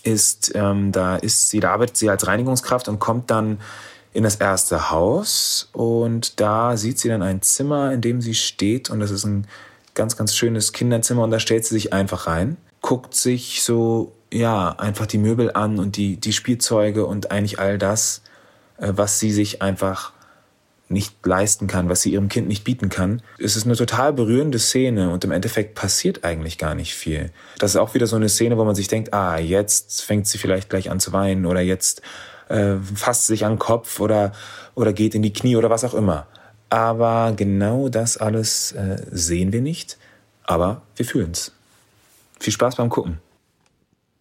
[0.03, 3.57] ist, ähm, da ist sie, da arbeitet sie als Reinigungskraft und kommt dann
[4.13, 8.89] in das erste Haus und da sieht sie dann ein Zimmer, in dem sie steht
[8.89, 9.47] und das ist ein
[9.93, 14.71] ganz, ganz schönes Kinderzimmer und da stellt sie sich einfach rein, guckt sich so, ja,
[14.77, 18.21] einfach die Möbel an und die, die Spielzeuge und eigentlich all das,
[18.77, 20.13] äh, was sie sich einfach
[20.89, 23.21] nicht leisten kann, was sie ihrem Kind nicht bieten kann.
[23.37, 27.31] Es ist eine total berührende Szene und im Endeffekt passiert eigentlich gar nicht viel.
[27.59, 30.39] Das ist auch wieder so eine Szene, wo man sich denkt, ah, jetzt fängt sie
[30.39, 32.01] vielleicht gleich an zu weinen oder jetzt
[32.49, 34.33] äh, fasst sich an den Kopf oder,
[34.75, 36.27] oder geht in die Knie oder was auch immer.
[36.69, 39.97] Aber genau das alles äh, sehen wir nicht,
[40.43, 41.53] aber wir fühlen's.
[42.39, 43.19] Viel Spaß beim Gucken.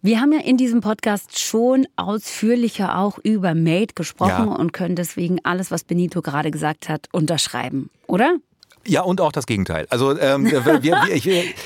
[0.01, 4.55] Wir haben ja in diesem Podcast schon ausführlicher auch über Made gesprochen ja.
[4.55, 8.37] und können deswegen alles, was Benito gerade gesagt hat, unterschreiben, oder?
[8.85, 9.85] Ja, und auch das Gegenteil.
[9.89, 11.25] Also ähm, wir, wir, ich,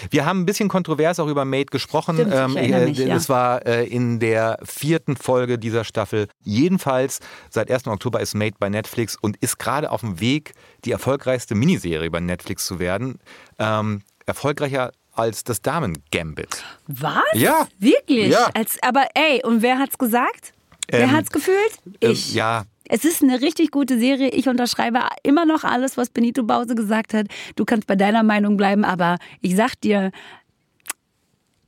[0.10, 2.16] wir, haben ein bisschen kontrovers auch über Made gesprochen.
[2.16, 3.14] Stimmt, ähm, äh, mich, ja.
[3.14, 6.28] Das war äh, in der vierten Folge dieser Staffel.
[6.44, 7.88] Jedenfalls seit 1.
[7.88, 10.54] Oktober ist Made bei Netflix und ist gerade auf dem Weg,
[10.86, 13.20] die erfolgreichste Miniserie bei Netflix zu werden.
[13.60, 16.64] Ähm, erfolgreicher als das Damen-Gambit.
[16.88, 17.14] Was?
[17.34, 17.68] Ja.
[17.80, 18.30] Wirklich?
[18.30, 18.50] Ja.
[18.54, 20.54] Als, aber ey, und wer hat's gesagt?
[20.90, 21.74] wer Ähm, hat's gefühlt?
[22.02, 22.34] Ähm, Ich.
[22.34, 24.30] ja, Es ist eine richtig gute Serie.
[24.30, 27.28] Ich unterschreibe immer noch alles, was Benito Bause gesagt hat.
[27.56, 30.12] Du kannst bei deiner Meinung bleiben, aber ich sag dir,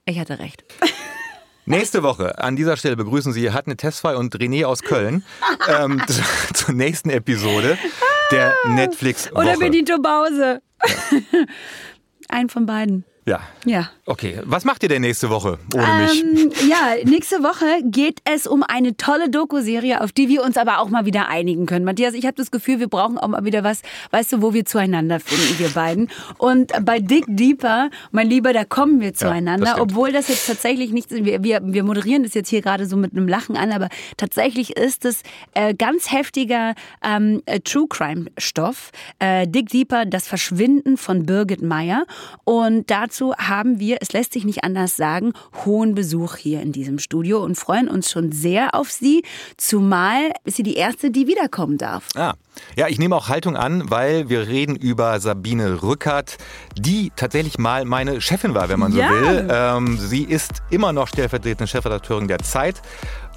[0.05, 0.63] ich hatte recht.
[1.68, 5.24] Nächste Woche an dieser Stelle begrüßen Sie Hatne Tesfay und René aus Köln
[5.68, 5.99] ähm,
[6.53, 7.78] zur nächsten Episode
[8.32, 9.41] der Netflix-Woche.
[9.41, 10.61] Oder Benito Bause.
[12.30, 13.03] Ein von beiden.
[13.26, 13.39] Ja.
[13.65, 13.89] Ja.
[14.05, 16.23] Okay, was macht ihr denn nächste Woche ohne mich?
[16.23, 20.78] Ähm, ja, nächste Woche geht es um eine tolle Doku-Serie, auf die wir uns aber
[20.78, 21.86] auch mal wieder einigen können.
[21.86, 24.65] Matthias, ich habe das Gefühl, wir brauchen auch mal wieder was, weißt du, wo wir
[24.65, 26.11] zueinander finden, wir beiden.
[26.38, 29.91] Und bei Dick Deeper, mein Lieber, da kommen wir zueinander, stimmt.
[29.91, 33.13] obwohl das jetzt tatsächlich nichts, wir, wir, wir moderieren das jetzt hier gerade so mit
[33.13, 35.23] einem Lachen an, aber tatsächlich ist es
[35.55, 38.91] äh, ganz heftiger ähm, äh, True Crime-Stoff.
[39.17, 42.05] Äh, Dick Deeper, das Verschwinden von Birgit Meyer.
[42.43, 45.34] Und dazu haben wir, es lässt sich nicht anders sagen,
[45.66, 49.24] hohen Besuch hier in diesem Studio und freuen uns schon sehr auf sie.
[49.57, 52.07] Zumal ist sie die erste, die wiederkommen darf.
[52.16, 52.34] Ah,
[52.76, 56.38] ja, ich nehme auch Haltung an, weil wir reden über Sabine Rückert,
[56.78, 59.09] die tatsächlich mal meine Chefin war, wenn man so Ja.
[59.09, 59.47] will.
[59.49, 62.82] Ähm, sie ist immer noch stellvertretende Chefredakteurin der Zeit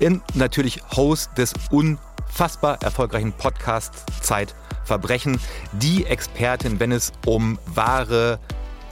[0.00, 5.38] und natürlich Host des unfassbar erfolgreichen Podcasts Zeitverbrechen.
[5.72, 8.38] Die Expertin, wenn es um wahre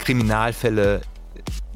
[0.07, 1.01] Kriminalfälle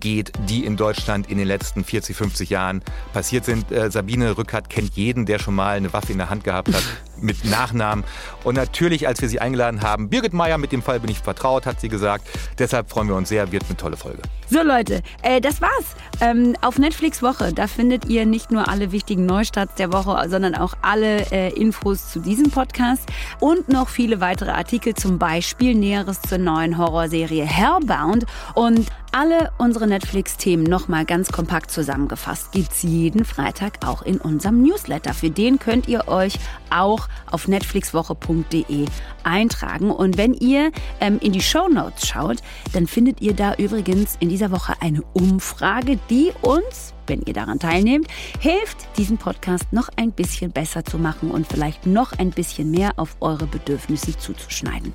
[0.01, 2.83] geht, die in Deutschland in den letzten 40, 50 Jahren
[3.13, 3.71] passiert sind.
[3.71, 6.83] Äh, Sabine Rückert kennt jeden, der schon mal eine Waffe in der Hand gehabt hat,
[7.21, 8.05] mit Nachnamen.
[8.45, 11.67] Und natürlich, als wir sie eingeladen haben, Birgit Meyer, mit dem Fall bin ich vertraut,
[11.67, 12.27] hat sie gesagt.
[12.59, 14.23] Deshalb freuen wir uns sehr, wird eine tolle Folge.
[14.49, 15.95] So Leute, äh, das war's.
[16.21, 20.55] Ähm, auf Netflix Woche, da findet ihr nicht nur alle wichtigen Neustarts der Woche, sondern
[20.55, 26.21] auch alle äh, Infos zu diesem Podcast und noch viele weitere Artikel, zum Beispiel Näheres
[26.23, 33.87] zur neuen Horrorserie Hellbound und alle unsere Netflix-Themen nochmal ganz kompakt zusammengefasst gibt's jeden Freitag
[33.87, 35.13] auch in unserem Newsletter.
[35.13, 36.35] Für den könnt ihr euch
[36.71, 38.87] auch auf netflixwoche.de
[39.25, 39.91] eintragen.
[39.91, 42.39] Und wenn ihr ähm, in die Shownotes schaut,
[42.73, 47.59] dann findet ihr da übrigens in dieser Woche eine Umfrage, die uns, wenn ihr daran
[47.59, 48.07] teilnehmt,
[48.39, 52.93] hilft, diesen Podcast noch ein bisschen besser zu machen und vielleicht noch ein bisschen mehr
[52.97, 54.95] auf eure Bedürfnisse zuzuschneiden.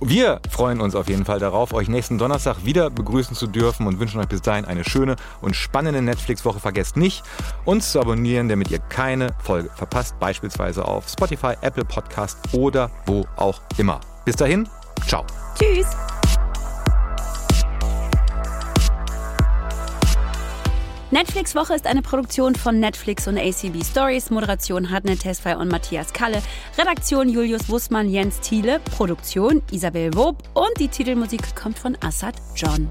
[0.00, 4.00] Wir freuen uns auf jeden Fall darauf, euch nächsten Donnerstag wieder begrüßen zu dürfen und
[4.00, 6.60] wünschen euch bis dahin eine schöne und spannende Netflix-Woche.
[6.60, 7.22] Vergesst nicht,
[7.64, 13.24] uns zu abonnieren, damit ihr keine Folge verpasst, beispielsweise auf Spotify, Apple Podcast oder wo
[13.36, 14.00] auch immer.
[14.24, 14.68] Bis dahin,
[15.06, 15.24] ciao.
[15.56, 16.21] Tschüss!
[21.12, 24.30] Netflix Woche ist eine Produktion von Netflix und ACB Stories.
[24.30, 26.42] Moderation Hartnett Tesfaye und Matthias Kalle.
[26.78, 28.80] Redaktion Julius Wussmann, Jens Thiele.
[28.96, 30.42] Produktion Isabel Wob.
[30.54, 32.88] Und die Titelmusik kommt von Assad John.